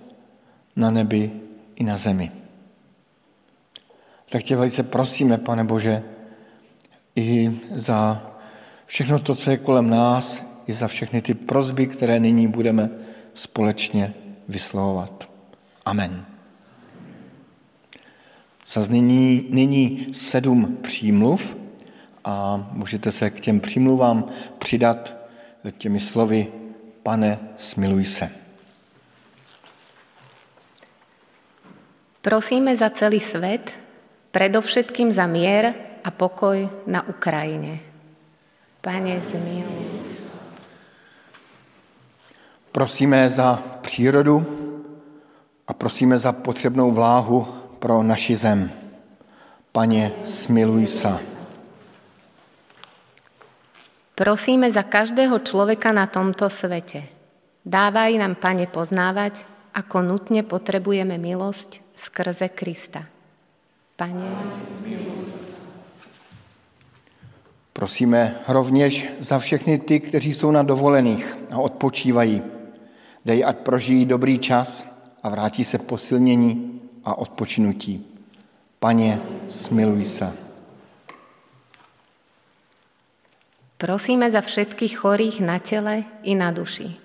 na 0.76 0.90
nebi 0.90 1.30
i 1.76 1.84
na 1.84 1.96
zemi. 1.96 2.32
Tak 4.30 4.42
tě 4.42 4.56
velice 4.56 4.82
prosíme, 4.82 5.38
pane 5.38 5.64
Bože, 5.64 6.02
i 7.16 7.60
za 7.74 8.28
všechno 8.88 9.18
to, 9.18 9.34
co 9.34 9.50
je 9.50 9.56
kolem 9.56 9.90
nás, 9.90 10.42
i 10.66 10.72
za 10.72 10.88
všechny 10.88 11.22
ty 11.22 11.34
prozby, 11.34 11.86
které 11.86 12.20
nyní 12.20 12.48
budeme 12.48 12.90
společně 13.34 14.14
vyslovovat. 14.48 15.28
Amen. 15.84 16.24
Zaznění 18.68 19.46
nyní 19.50 20.14
sedm 20.14 20.78
přímluv 20.82 21.56
a 22.24 22.68
můžete 22.72 23.12
se 23.12 23.30
k 23.30 23.40
těm 23.40 23.60
přímluvám 23.60 24.24
přidat 24.58 25.14
těmi 25.78 26.00
slovy 26.00 26.46
Pane, 27.02 27.38
smiluj 27.58 28.04
se. 28.04 28.30
Prosíme 32.22 32.76
za 32.76 32.90
celý 32.90 33.20
svet, 33.20 33.72
predovšetkým 34.30 35.12
za 35.12 35.26
mier 35.26 35.74
a 36.04 36.10
pokoj 36.10 36.68
na 36.86 37.08
Ukrajine. 37.08 37.87
Pane, 38.80 39.20
zmiluj. 39.20 39.86
Prosíme 42.72 43.30
za 43.30 43.62
přírodu 43.82 44.46
a 45.66 45.74
prosíme 45.74 46.18
za 46.18 46.32
potřebnou 46.32 46.92
vláhu 46.92 47.48
pro 47.78 48.02
naši 48.02 48.36
zem. 48.36 48.70
Pane, 49.72 50.12
smiluj 50.24 50.86
se. 50.86 51.18
Prosíme 54.14 54.72
za 54.72 54.82
každého 54.82 55.38
človeka 55.38 55.94
na 55.94 56.06
tomto 56.06 56.50
svete. 56.50 57.06
Dávaj 57.62 58.18
nám, 58.18 58.34
Pane, 58.34 58.66
poznávať, 58.66 59.46
ako 59.74 60.02
nutne 60.02 60.42
potrebujeme 60.42 61.18
milosť 61.18 61.78
skrze 61.94 62.50
Krista. 62.50 63.06
Pane, 63.94 64.30
Prosíme 67.78 68.42
rovněž 68.48 69.06
za 69.18 69.38
všechny 69.38 69.78
ty, 69.78 70.00
kteří 70.00 70.34
jsou 70.34 70.50
na 70.50 70.62
dovolených 70.62 71.38
a 71.50 71.58
odpočívají. 71.58 72.42
Dej, 73.24 73.44
ať 73.46 73.56
prožijí 73.56 74.04
dobrý 74.04 74.38
čas 74.38 74.86
a 75.22 75.28
vrátí 75.28 75.64
se 75.64 75.78
posilnění 75.78 76.80
a 77.04 77.18
odpočinutí. 77.18 78.06
Pane, 78.78 79.20
smiluj 79.48 80.04
se. 80.04 80.32
Prosíme 83.78 84.30
za 84.30 84.40
všetkých 84.40 84.98
chorých 84.98 85.40
na 85.40 85.58
tele 85.58 86.02
i 86.22 86.34
na 86.34 86.50
duši. 86.50 86.98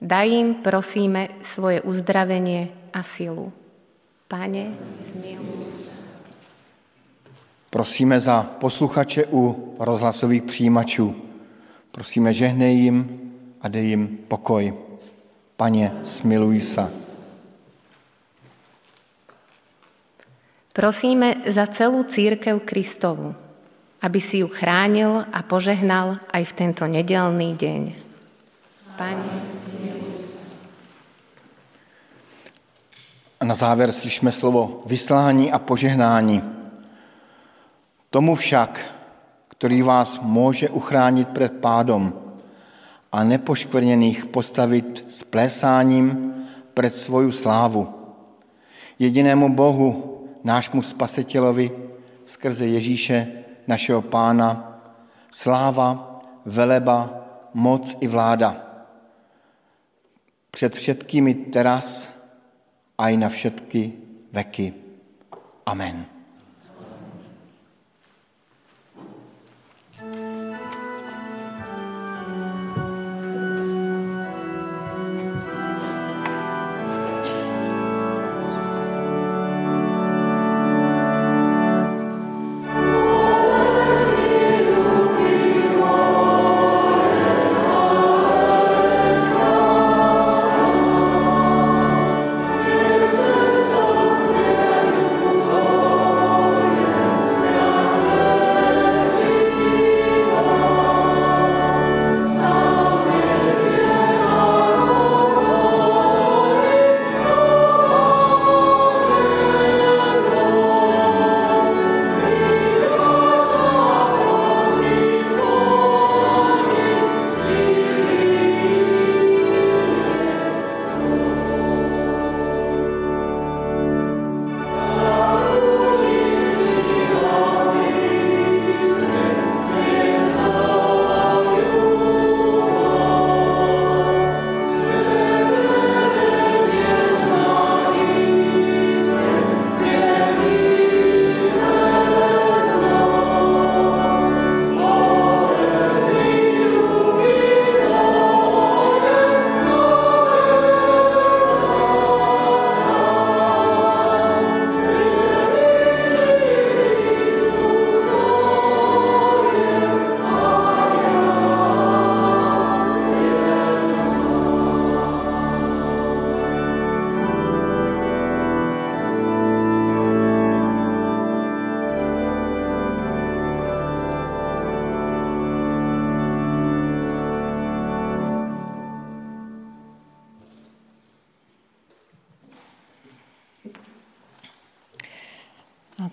Daj 0.00 0.28
im, 0.28 0.54
prosíme, 0.60 1.40
svoje 1.40 1.80
uzdravenie 1.80 2.68
a 2.92 3.00
silu. 3.00 3.48
Pane, 4.28 4.76
zmiluj 5.00 5.68
Prosíme 7.70 8.20
za 8.20 8.42
posluchače 8.42 9.26
u 9.32 9.74
rozhlasových 9.78 10.42
přijímačů. 10.42 11.16
Prosíme, 11.90 12.32
žehnej 12.32 12.76
jim 12.76 13.20
a 13.60 13.68
dej 13.68 13.86
jim 13.86 14.18
pokoj. 14.28 14.74
Pane, 15.56 15.92
smiluj 16.04 16.60
se. 16.60 16.86
Prosíme 20.72 21.42
za 21.50 21.66
celú 21.66 22.06
církev 22.06 22.62
Kristovu, 22.62 23.34
aby 23.98 24.20
si 24.22 24.46
ju 24.46 24.48
chránil 24.48 25.26
a 25.26 25.42
požehnal 25.42 26.22
aj 26.30 26.42
v 26.46 26.52
tento 26.54 26.86
nedelný 26.86 27.58
deň. 27.58 27.82
Pane, 28.94 29.26
A 33.40 33.44
na 33.44 33.54
závěr 33.54 33.92
slyšíme 33.92 34.32
slovo 34.32 34.82
vyslání 34.86 35.52
a 35.52 35.58
požehnání. 35.58 36.57
Tomu 38.10 38.34
však, 38.34 38.94
který 39.48 39.82
vás 39.82 40.20
může 40.20 40.68
uchránit 40.68 41.28
před 41.28 41.60
pádom 41.60 42.12
a 43.12 43.24
nepoškvrněných 43.24 44.26
postavit 44.26 45.04
s 45.08 45.24
plésáním 45.24 46.34
před 46.74 46.96
svoju 46.96 47.32
slávu. 47.32 47.94
Jedinému 48.98 49.54
Bohu, 49.54 50.24
nášmu 50.44 50.82
spasitelovi, 50.82 51.70
skrze 52.26 52.66
Ježíše, 52.66 53.44
našeho 53.66 54.02
pána, 54.02 54.78
sláva, 55.30 56.20
veleba, 56.44 57.10
moc 57.54 57.96
i 58.00 58.08
vláda. 58.08 58.56
Před 60.50 60.74
všetkými 60.74 61.34
teraz 61.34 62.08
a 62.98 63.08
i 63.08 63.16
na 63.16 63.28
všetky 63.28 63.92
veky. 64.32 64.74
Amen. 65.66 66.17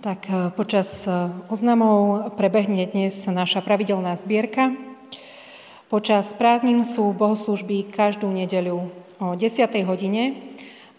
Tak 0.06 0.30
e, 0.30 0.54
počas 0.54 0.86
e, 1.10 1.34
oznamov 1.50 2.30
prebehne 2.38 2.86
dnes 2.86 3.26
naša 3.26 3.66
pravidelná 3.66 4.14
zbierka. 4.22 4.78
Počas 5.90 6.30
prázdnin 6.38 6.86
sú 6.86 7.10
bohoslužby 7.10 7.90
každú 7.90 8.30
nedeľu 8.30 8.86
o 9.18 9.34
10. 9.34 9.66
hodine 9.90 10.38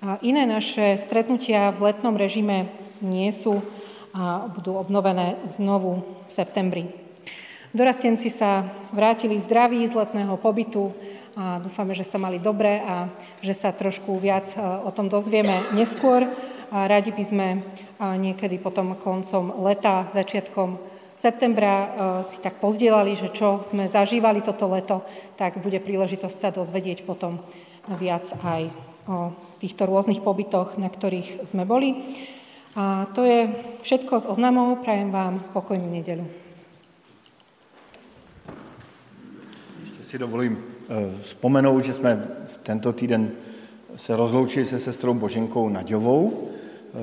a 0.03 0.19
iné 0.27 0.43
naše 0.43 0.99
stretnutia 1.07 1.71
v 1.71 1.87
letnom 1.87 2.19
režime 2.19 2.67
nie 2.99 3.31
sú 3.31 3.63
a 4.11 4.51
budú 4.51 4.75
obnovené 4.75 5.39
znovu 5.55 6.03
v 6.27 6.31
septembri. 6.35 6.91
Dorastenci 7.71 8.35
sa 8.35 8.67
vrátili 8.91 9.39
v 9.39 9.47
zdraví 9.47 9.87
z 9.87 9.95
letného 9.95 10.35
pobytu 10.35 10.91
a 11.39 11.63
dúfame, 11.63 11.95
že 11.95 12.03
sa 12.03 12.19
mali 12.19 12.43
dobre 12.43 12.83
a 12.83 13.07
že 13.39 13.55
sa 13.55 13.71
trošku 13.71 14.19
viac 14.19 14.51
e, 14.51 14.59
o 14.83 14.91
tom 14.91 15.07
dozvieme 15.07 15.63
neskôr. 15.79 16.27
A 16.71 16.91
radi 16.91 17.15
by 17.15 17.25
sme 17.25 17.47
niekedy 18.01 18.59
potom 18.59 18.99
koncom 18.99 19.63
leta, 19.63 20.11
začiatkom 20.13 20.97
septembra 21.17 21.75
e, 21.75 21.89
si 22.29 22.39
tak 22.45 22.61
pozdielali, 22.61 23.17
že 23.17 23.33
čo 23.33 23.65
sme 23.65 23.89
zažívali 23.89 24.45
toto 24.45 24.69
leto, 24.69 25.03
tak 25.41 25.59
bude 25.65 25.81
príležitosť 25.81 26.37
sa 26.37 26.51
dozvedieť 26.53 27.09
potom 27.09 27.41
viac 27.97 28.29
aj 28.45 28.69
o 29.09 29.33
týchto 29.63 29.87
rôznych 29.87 30.21
pobytoch, 30.21 30.77
na 30.77 30.91
ktorých 30.93 31.49
sme 31.49 31.65
boli. 31.65 31.97
A 32.77 33.09
to 33.17 33.25
je 33.25 33.49
všetko 33.81 34.21
z 34.21 34.29
oznamov. 34.29 34.85
Prajem 34.85 35.09
vám 35.09 35.41
pokojnú 35.57 35.89
nedelu. 35.89 36.27
Ještě 39.89 40.05
si 40.05 40.19
dovolím 40.19 40.59
e, 40.59 40.61
vzpomenout, 41.23 41.85
že 41.85 41.95
jsme 41.95 42.13
tento 42.63 42.93
týden 42.93 43.33
se 43.97 44.17
rozloučili 44.17 44.67
se 44.67 44.79
sestrou 44.79 45.15
Boženkou 45.15 45.69
Naďovou, 45.69 46.51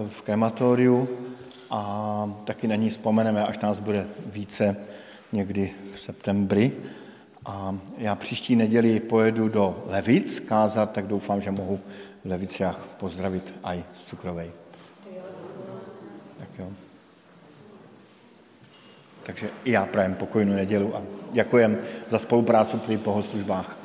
v 0.10 0.22
krematoriu 0.22 1.10
a 1.70 2.34
taky 2.44 2.68
na 2.68 2.76
ní 2.76 2.90
vzpomeneme, 2.90 3.46
až 3.46 3.60
nás 3.60 3.80
bude 3.80 4.08
více 4.26 4.76
někdy 5.32 5.72
v 5.94 6.00
septembri. 6.00 6.72
A 7.46 7.76
já 7.98 8.16
příští 8.16 8.56
neděli 8.56 9.00
pojedu 9.00 9.50
do 9.50 9.84
Levic 9.88 10.40
kázat, 10.40 10.92
tak 10.92 11.08
doufám, 11.08 11.42
že 11.42 11.52
mohu 11.52 11.80
v 12.24 12.30
Leviciach 12.30 12.80
pozdravit 13.00 13.54
aj 13.64 13.84
z 13.94 14.04
Cukrovej. 14.04 14.52
Tak 16.40 16.50
jo. 16.60 16.68
Takže 19.24 19.50
i 19.64 19.72
já 19.72 19.86
prajem 19.86 20.16
pokojnou 20.16 20.54
nedělu 20.54 20.96
a 20.96 21.02
děkujem 21.32 21.78
za 22.10 22.20
spolupráci 22.20 22.78
při 22.78 22.98
bohoslužbách. 22.98 23.83